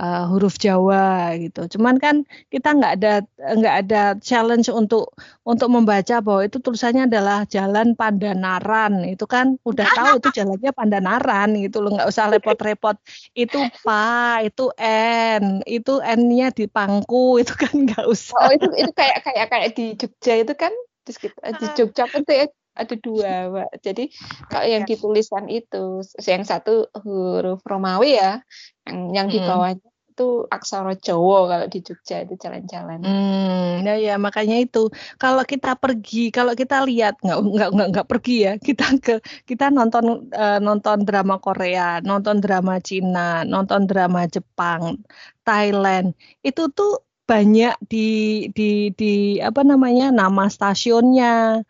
eh, 0.00 0.24
huruf 0.32 0.56
Jawa 0.56 1.36
gitu. 1.36 1.76
Cuman 1.76 2.00
kan 2.00 2.24
kita 2.48 2.72
nggak 2.72 2.92
ada 2.96 3.12
nggak 3.36 3.76
ada 3.84 4.02
challenge 4.24 4.72
untuk 4.72 5.12
untuk 5.44 5.68
membaca 5.68 6.24
bahwa 6.24 6.48
itu 6.48 6.56
tulisannya 6.56 7.04
adalah 7.04 7.44
Jalan 7.44 7.92
Pandanaran. 7.92 9.04
Itu 9.04 9.28
kan 9.28 9.60
udah 9.62 9.86
tahu 9.92 10.24
itu 10.24 10.28
jalannya 10.32 10.72
Pandanaran 10.72 11.52
gitu 11.60 11.84
loh, 11.84 11.92
nggak 12.00 12.08
usah 12.08 12.32
repot-repot. 12.32 12.96
Itu 13.36 13.60
pa, 13.84 14.40
itu 14.40 14.72
n, 14.80 15.60
itu 15.68 16.00
n-nya 16.00 16.48
di 16.56 16.64
pangku 16.64 17.36
itu 17.36 17.52
kan 17.52 17.72
nggak 17.76 18.06
usah. 18.08 18.48
Oh 18.48 18.52
itu 18.56 18.68
itu 18.72 18.92
kayak 18.96 19.20
kayak 19.20 19.46
kayak 19.52 19.68
di 19.76 19.86
Jogja 20.00 20.34
itu 20.40 20.54
kan 20.56 20.72
di, 21.04 21.10
sekitar- 21.12 21.60
di 21.60 21.66
Jogja 21.76 22.08
kan 22.08 22.24
tuh 22.24 22.34
ya 22.40 22.46
ada 22.70 22.94
dua, 22.96 23.50
Mbak. 23.50 23.70
Jadi 23.82 24.04
kalau 24.48 24.64
yang 24.64 24.86
Iya. 24.86 24.88
di 24.88 24.94
tulisan 24.96 25.44
itu 25.50 26.00
yang 26.24 26.46
satu 26.46 26.88
huruf 27.02 27.60
Romawi 27.66 28.16
ya, 28.16 28.40
yang 28.86 28.98
yang 29.12 29.26
di 29.28 29.42
bawahnya 29.42 29.89
itu 30.10 30.44
aksara 30.50 30.98
Jawa 30.98 31.38
kalau 31.46 31.66
di 31.70 31.78
Jogja 31.86 32.26
itu 32.26 32.34
jalan-jalan. 32.34 32.98
Hmm, 33.06 33.86
nah 33.86 33.96
ya 33.96 34.18
makanya 34.18 34.58
itu 34.58 34.90
kalau 35.22 35.46
kita 35.46 35.78
pergi, 35.78 36.34
kalau 36.34 36.52
kita 36.58 36.82
lihat 36.82 37.14
nggak 37.22 37.38
nggak 37.38 37.70
nggak 37.74 37.88
nggak 37.94 38.08
pergi 38.10 38.36
ya, 38.46 38.52
kita 38.66 38.84
ke 38.98 39.14
kita 39.46 39.70
nonton 39.70 40.26
eh, 40.34 40.58
nonton 40.58 41.06
drama 41.06 41.38
Korea, 41.38 42.02
nonton 42.02 42.42
drama 42.42 42.82
Cina, 42.82 43.46
nonton 43.46 43.86
drama 43.86 44.26
Jepang, 44.26 44.98
Thailand, 45.46 46.12
itu 46.42 46.66
tuh 46.74 47.06
banyak 47.30 47.74
di 47.86 48.06
di 48.50 48.90
di 48.90 49.38
apa 49.38 49.62
namanya 49.62 50.10
nama 50.10 50.50
stasiunnya, 50.50 51.62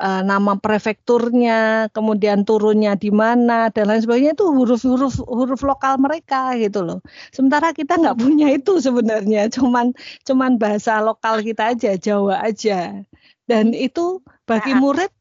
eh, 0.00 0.22
nama 0.24 0.56
prefekturnya, 0.60 1.88
kemudian 1.96 2.44
turunnya 2.48 2.94
di 2.96 3.10
mana 3.12 3.68
dan 3.72 3.88
lain 3.90 4.02
sebagainya 4.04 4.32
itu 4.36 4.46
huruf-huruf 4.48 5.14
huruf 5.24 5.60
lokal 5.64 5.96
mereka 6.00 6.52
gitu 6.58 6.84
loh. 6.84 6.98
Sementara 7.32 7.72
kita 7.72 7.96
nggak 8.00 8.18
punya 8.20 8.46
itu 8.52 8.78
sebenarnya, 8.80 9.48
cuman 9.56 9.92
cuman 10.28 10.56
bahasa 10.60 11.00
lokal 11.00 11.40
kita 11.44 11.72
aja, 11.76 11.96
Jawa 11.96 12.42
aja. 12.44 13.02
Dan 13.46 13.72
itu 13.76 14.20
bagi 14.44 14.74
Nah. 14.74 14.80
murid 14.82 15.12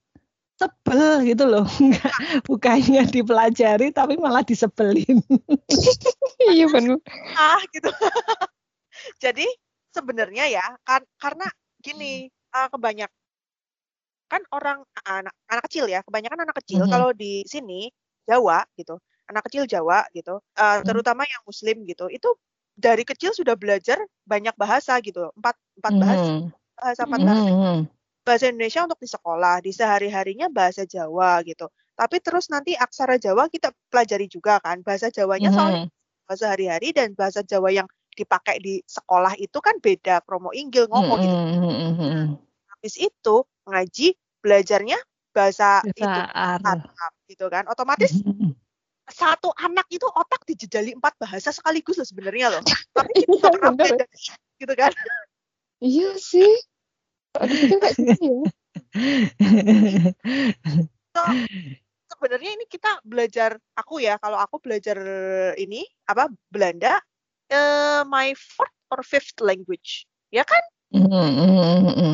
sebel 0.55 1.23
gitu 1.27 1.43
loh, 1.45 1.65
nggak 1.83 2.15
bukannya 2.47 3.03
dipelajari 3.11 3.91
tapi 3.91 4.15
malah 4.19 4.43
disebelin. 4.45 5.19
Iya 6.45 6.67
benar. 6.69 6.99
ah 7.35 7.57
gitu. 7.73 7.89
Jadi 9.23 9.45
sebenarnya 9.91 10.45
ya 10.51 10.65
kan 10.83 11.01
karena 11.17 11.47
gini 11.81 12.27
eh, 12.29 12.67
kebanyak 12.69 13.09
kan 14.31 14.41
orang 14.53 14.81
anak 15.07 15.33
anak 15.51 15.63
kecil 15.69 15.85
ya 15.89 16.01
kebanyakan 16.05 16.39
anak 16.45 16.57
kecil 16.63 16.81
Mhm. 16.81 16.91
kalau 16.91 17.13
di 17.15 17.45
sini 17.47 17.89
Jawa 18.29 18.65
gitu 18.79 18.97
anak 19.29 19.43
kecil 19.49 19.63
Jawa 19.69 20.05
gitu 20.15 20.41
eh, 20.57 20.79
Mhm. 20.83 20.87
terutama 20.87 21.23
yang 21.29 21.41
Muslim 21.47 21.85
gitu 21.89 22.05
itu 22.11 22.29
dari 22.75 23.03
kecil 23.07 23.31
sudah 23.35 23.55
belajar 23.55 23.97
banyak 24.27 24.53
bahasa 24.59 24.99
gitu 25.05 25.31
empat 25.39 25.55
empat 25.79 25.93
bahasa 26.01 26.25
Mhm, 26.25 26.51
bahasa 26.77 27.01
empat 27.07 27.21
bahasa 27.23 27.49
mhm, 27.49 27.87
bahasa 28.25 28.45
Indonesia 28.51 28.81
untuk 28.85 28.99
di 29.01 29.09
sekolah, 29.09 29.55
di 29.65 29.71
sehari-harinya 29.73 30.47
bahasa 30.49 30.83
Jawa 30.85 31.41
gitu. 31.45 31.69
Tapi 31.95 32.17
terus 32.25 32.49
nanti 32.53 32.73
aksara 32.75 33.15
Jawa 33.21 33.47
kita 33.53 33.69
pelajari 33.91 34.27
juga 34.27 34.59
kan. 34.65 34.81
Bahasa 34.85 35.07
Jawanya 35.13 35.49
soalnya 35.53 35.79
mhm, 35.79 35.89
bahasa 36.27 36.45
hari-hari 36.53 36.91
dan 36.97 37.13
bahasa 37.15 37.41
Jawa 37.45 37.69
yang 37.71 37.87
dipakai 38.17 38.57
di 38.63 38.81
sekolah 38.87 39.33
itu 39.39 39.57
kan 39.61 39.77
beda 39.83 40.23
kromo 40.25 40.49
inggil 40.55 40.89
ngomong 40.89 41.19
gitu. 41.23 41.35
mhm, 41.35 41.61
mhm, 41.61 41.99
mhm. 41.99 42.37
Habis 42.77 42.95
itu 43.01 43.35
ngaji 43.65 44.13
belajarnya 44.41 44.97
bahasa 45.35 45.83
itu 45.83 46.05
Bahasa 46.05 46.31
Arab. 46.31 46.79
Arab 46.85 47.13
gitu 47.27 47.45
kan. 47.51 47.63
Otomatis 47.67 48.11
Mhm. 48.23 48.55
satu 49.05 49.53
anak 49.61 49.85
itu 49.93 50.05
otak 50.09 50.41
dijejali 50.49 50.97
empat 50.97 51.13
bahasa 51.21 51.53
sekaligus 51.53 52.01
loh 52.01 52.07
sebenarnya 52.07 52.47
loh. 52.57 52.63
Tapi 52.95 53.11
kita 53.25 53.33
nggak 53.37 53.53
pernah 53.53 53.71
Bener. 53.73 53.89
belajar 53.99 54.07
gitu 54.57 54.73
kan. 54.73 54.91
Iya 55.83 56.09
sih. 56.17 56.53
Ya. 57.35 58.15
So, 61.15 61.21
sebenarnya 62.15 62.55
ini 62.55 62.65
kita 62.67 63.03
belajar 63.03 63.59
aku 63.75 63.99
ya 63.99 64.15
kalau 64.19 64.39
aku 64.39 64.63
belajar 64.63 64.95
ini 65.59 65.83
apa 66.07 66.31
Belanda 66.47 66.99
eh, 67.51 68.03
my 68.07 68.31
fourth 68.35 68.75
or 68.91 69.03
fifth 69.03 69.35
language 69.43 70.07
ya 70.31 70.47
kan 70.47 70.63
Mhm, 70.95 71.11
mhm, 71.11 71.79
mhm. 71.91 72.13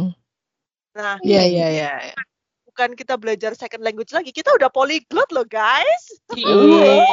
Nah 0.92 1.16
Iya, 1.24 1.48
iya, 1.48 1.68
iya. 1.72 1.92
bukan 2.72 2.96
kita 2.96 3.20
belajar 3.20 3.52
second 3.52 3.84
language 3.84 4.16
lagi, 4.16 4.32
kita 4.32 4.48
udah 4.56 4.72
polyglot 4.72 5.28
loh 5.36 5.44
guys. 5.44 6.04
Iya. 6.32 7.04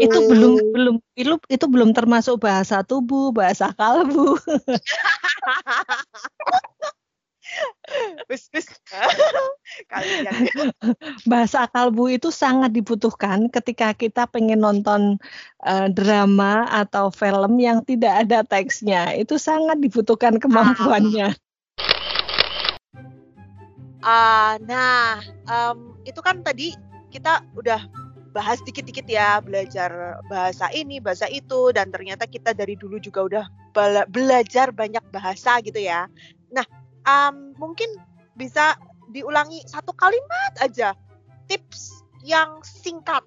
Itu 0.00 0.32
belum 0.32 0.72
belum 0.72 0.96
itu 1.12 1.36
itu 1.52 1.66
belum 1.68 1.92
termasuk 1.92 2.40
bahasa 2.40 2.80
tubuh, 2.80 3.28
bahasa 3.28 3.68
kalbu. 3.76 4.40
Wis 8.28 8.52
wis. 8.52 8.68
Kalian 9.92 10.28
ya. 10.28 10.32
Bahasa 11.24 11.64
kalbu 11.68 12.12
itu 12.12 12.28
sangat 12.28 12.76
dibutuhkan 12.76 13.48
ketika 13.48 13.96
kita 13.96 14.28
pengen 14.28 14.60
nonton 14.60 15.16
eh, 15.64 15.88
drama 15.88 16.68
atau 16.68 17.08
film 17.08 17.56
yang 17.56 17.80
tidak 17.88 18.28
ada 18.28 18.44
teksnya. 18.44 19.16
Itu 19.16 19.40
sangat 19.40 19.80
dibutuhkan 19.80 20.36
kemampuannya. 20.36 21.32
Ah, 24.02 24.54
nah, 24.62 25.18
em, 25.50 25.78
itu 26.06 26.20
kan 26.22 26.42
tadi 26.46 26.74
kita 27.10 27.42
udah 27.58 27.82
bahas 28.30 28.62
dikit-dikit 28.62 29.08
ya 29.08 29.42
belajar 29.42 30.20
bahasa 30.30 30.70
ini, 30.70 31.02
bahasa 31.02 31.26
itu, 31.26 31.74
dan 31.74 31.90
ternyata 31.90 32.28
kita 32.28 32.54
dari 32.54 32.78
dulu 32.78 33.02
juga 33.02 33.20
udah 33.26 33.44
bela- 33.74 34.06
belajar 34.06 34.70
banyak 34.70 35.02
bahasa 35.10 35.58
gitu 35.66 35.82
ya. 35.82 36.06
Nah, 36.54 36.62
em, 37.08 37.56
mungkin 37.58 37.88
bisa 38.38 38.78
diulangi 39.10 39.64
satu 39.66 39.90
kalimat 39.96 40.52
aja 40.62 40.94
tips 41.50 42.04
yang 42.22 42.60
singkat 42.62 43.24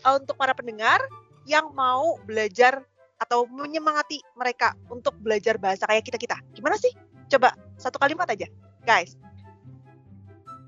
eh, 0.00 0.14
untuk 0.16 0.38
para 0.38 0.56
pendengar 0.56 1.02
yang 1.44 1.74
mau 1.76 2.16
belajar 2.24 2.80
atau 3.20 3.44
menyemangati 3.48 4.20
mereka 4.36 4.72
untuk 4.88 5.12
belajar 5.20 5.60
bahasa 5.60 5.84
kayak 5.84 6.04
kita 6.08 6.16
kita. 6.16 6.36
Gimana 6.56 6.80
sih? 6.80 6.92
Coba 7.28 7.52
satu 7.76 8.00
kalimat 8.00 8.28
aja, 8.28 8.48
guys. 8.84 9.16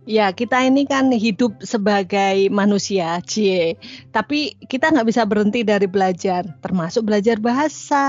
Ya, 0.07 0.31
kita 0.31 0.63
ini 0.63 0.87
kan 0.87 1.11
hidup 1.11 1.67
sebagai 1.67 2.47
manusia, 2.55 3.19
cie. 3.27 3.75
Tapi 4.15 4.55
kita 4.71 4.95
nggak 4.95 5.09
bisa 5.11 5.27
berhenti 5.27 5.67
dari 5.67 5.91
belajar, 5.91 6.47
termasuk 6.63 7.11
belajar 7.11 7.43
bahasa. 7.43 8.07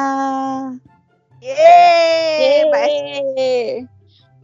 Yeay. 1.42 2.70
Yeay. 2.70 3.90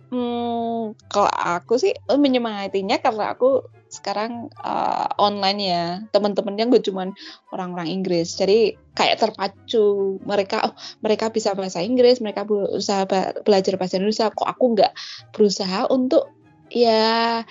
Hmm, 0.09 0.97
kalau 1.09 1.29
aku 1.29 1.77
sih 1.77 1.93
menyemangatinya 2.09 3.01
karena 3.01 3.33
aku 3.37 3.65
sekarang 3.89 4.49
eh, 4.49 5.07
online 5.21 5.59
ya 5.61 5.85
teman-temannya 6.09 6.65
gue 6.73 6.81
cuman 6.81 7.13
orang-orang 7.53 7.93
Inggris 7.93 8.33
jadi 8.33 8.73
kayak 8.97 9.21
terpacu 9.21 10.17
mereka 10.25 10.69
oh 10.69 10.73
mereka 11.05 11.29
bisa 11.29 11.53
bahasa 11.53 11.85
Inggris 11.85 12.17
mereka 12.17 12.45
berusaha 12.45 13.05
belajar 13.45 13.77
bahasa 13.77 14.01
Indonesia 14.01 14.33
kok 14.33 14.49
aku 14.49 14.65
nggak 14.77 14.93
berusaha 15.29 15.89
untuk 15.93 16.32
ya 16.73 17.45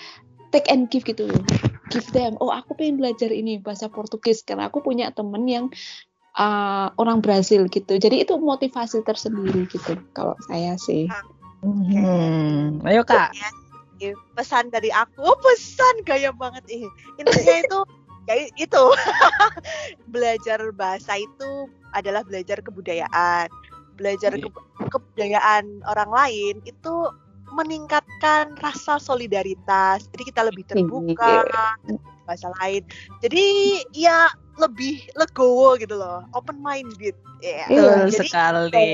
take 0.51 0.67
and 0.69 0.91
give 0.91 1.07
gitu 1.07 1.31
give 1.89 2.09
them 2.11 2.35
oh 2.43 2.51
aku 2.51 2.75
pengen 2.75 2.99
belajar 2.99 3.31
ini 3.31 3.63
bahasa 3.63 3.87
Portugis 3.87 4.43
karena 4.43 4.67
aku 4.69 4.83
punya 4.83 5.15
temen 5.15 5.47
yang 5.47 5.71
eh, 6.37 6.87
orang 6.99 7.23
Brazil 7.23 7.71
gitu 7.71 7.97
jadi 7.97 8.27
itu 8.27 8.35
motivasi 8.37 9.07
tersendiri 9.07 9.71
gitu 9.71 9.95
kalau 10.13 10.35
saya 10.51 10.75
sih 10.77 11.07
Hmm, 11.63 12.83
ayo 12.83 13.07
kak. 13.07 13.31
Ya, 14.03 14.19
pesan 14.35 14.75
dari 14.75 14.91
aku, 14.91 15.23
oh, 15.23 15.39
pesan 15.47 16.03
gaya 16.03 16.35
banget 16.35 16.67
ih. 16.67 16.87
Intinya 17.23 17.57
itu 17.63 17.79
ya 18.29 18.35
itu 18.59 18.83
belajar 20.15 20.59
bahasa 20.75 21.15
itu 21.23 21.51
adalah 21.95 22.27
belajar 22.27 22.59
kebudayaan. 22.67 23.47
Belajar 23.95 24.35
Iya. 24.35 24.51
ke- 24.51 24.89
kebudayaan 24.91 25.87
orang 25.87 26.11
lain 26.11 26.55
itu 26.67 26.95
meningkatkan 27.53 28.57
rasa 28.59 28.97
solidaritas. 28.97 30.09
Jadi 30.11 30.23
kita 30.29 30.43
lebih 30.49 30.65
terbuka 30.67 31.45
bahasa 32.25 32.49
lain. 32.63 32.83
Jadi 33.21 33.45
ya 33.93 34.27
lebih 34.57 35.05
legowo 35.17 35.77
gitu 35.77 35.97
loh, 35.97 36.25
open 36.33 36.61
minded. 36.61 37.15
Ya. 37.41 37.67
Betul 37.69 38.11
Jadi 38.11 38.29
sekali. 38.29 38.93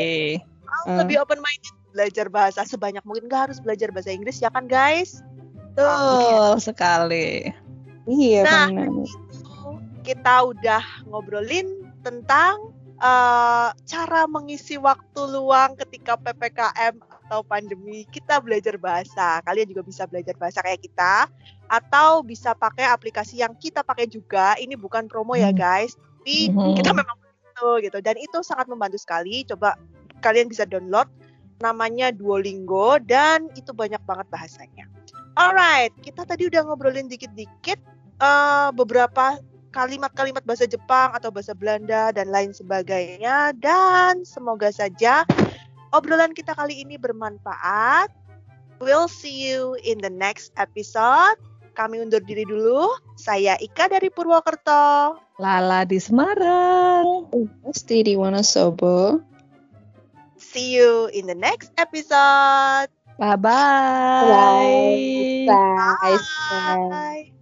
mau 0.68 0.84
Hmm. 0.84 1.00
lebih 1.00 1.16
open 1.24 1.40
minded 1.40 1.74
belajar 1.90 2.26
bahasa 2.28 2.60
sebanyak 2.62 3.00
mungkin 3.02 3.26
nggak 3.26 3.50
harus 3.50 3.58
belajar 3.58 3.88
bahasa 3.90 4.12
Inggris 4.12 4.38
ya 4.38 4.52
kan 4.52 4.68
guys 4.68 5.24
Betul 5.74 6.60
sekali. 6.60 7.48
iya 8.06 8.44
Nah, 8.44 8.68
benar 8.70 8.86
itu 8.86 9.68
kita 10.04 10.34
udah 10.44 10.84
ngobrolin 11.08 11.66
tentang 12.04 12.70
eh, 12.98 13.68
cara 13.74 14.20
mengisi 14.28 14.76
waktu 14.76 15.20
luang 15.28 15.74
ketika 15.78 16.14
ppkm 16.18 16.98
atau 17.28 17.44
pandemi 17.44 18.08
kita 18.08 18.40
belajar 18.40 18.80
bahasa 18.80 19.44
kalian 19.44 19.68
juga 19.68 19.84
bisa 19.84 20.08
belajar 20.08 20.32
bahasa 20.40 20.64
kayak 20.64 20.80
kita 20.80 21.28
atau 21.68 22.24
bisa 22.24 22.56
pakai 22.56 22.88
aplikasi 22.88 23.44
yang 23.44 23.52
kita 23.52 23.84
pakai 23.84 24.08
juga 24.08 24.56
ini 24.56 24.80
bukan 24.80 25.04
promo 25.12 25.36
ya 25.36 25.52
Hmm. 25.52 25.60
guys 25.60 25.92
tapi 26.24 26.48
Mhm. 26.48 26.80
kita 26.80 26.96
memang 26.96 27.16
begitu 27.20 27.68
gitu 27.84 27.98
dan 28.00 28.16
itu 28.16 28.38
sangat 28.40 28.64
membantu 28.64 28.96
sekali 28.96 29.44
coba 29.44 29.76
kalian 30.24 30.48
bisa 30.48 30.64
download 30.64 31.08
namanya 31.60 32.08
Duolingo 32.14 32.96
dan 33.02 33.50
itu 33.58 33.74
banyak 33.74 33.98
banget 34.06 34.26
bahasanya. 34.30 34.86
Alright, 35.34 35.90
kita 36.02 36.22
tadi 36.26 36.46
udah 36.46 36.66
ngobrolin 36.66 37.10
dikit-dikit 37.10 37.78
eh, 38.18 38.70
beberapa 38.74 39.38
kalimat-kalimat 39.70 40.42
bahasa 40.42 40.66
Jepang 40.66 41.14
atau 41.14 41.30
bahasa 41.30 41.54
Belanda 41.54 42.10
dan 42.10 42.32
lain 42.32 42.50
sebagainya 42.50 43.54
dan 43.58 44.24
semoga 44.26 44.72
saja 44.74 45.22
obrolan 45.92 46.32
kita 46.36 46.52
kali 46.54 46.82
ini 46.84 46.96
bermanfaat. 47.00 48.12
We'll 48.78 49.10
see 49.10 49.50
you 49.50 49.74
in 49.82 49.98
the 49.98 50.12
next 50.12 50.54
episode. 50.54 51.38
Kami 51.74 52.02
undur 52.02 52.22
diri 52.22 52.46
dulu. 52.46 52.90
Saya 53.18 53.58
Ika 53.58 53.90
dari 53.90 54.10
Purwokerto. 54.10 55.18
Lala 55.38 55.86
di 55.86 55.98
Semarang. 56.02 57.30
pasti 57.62 58.02
di 58.02 58.18
Wonosobo 58.18 59.22
See 60.38 60.74
you 60.78 61.10
in 61.10 61.26
the 61.26 61.34
next 61.34 61.74
episode. 61.78 62.90
Bye-bye. 63.18 64.30
Bye. 64.30 65.46
Bye. 65.50 66.18
Bye. 66.90 67.32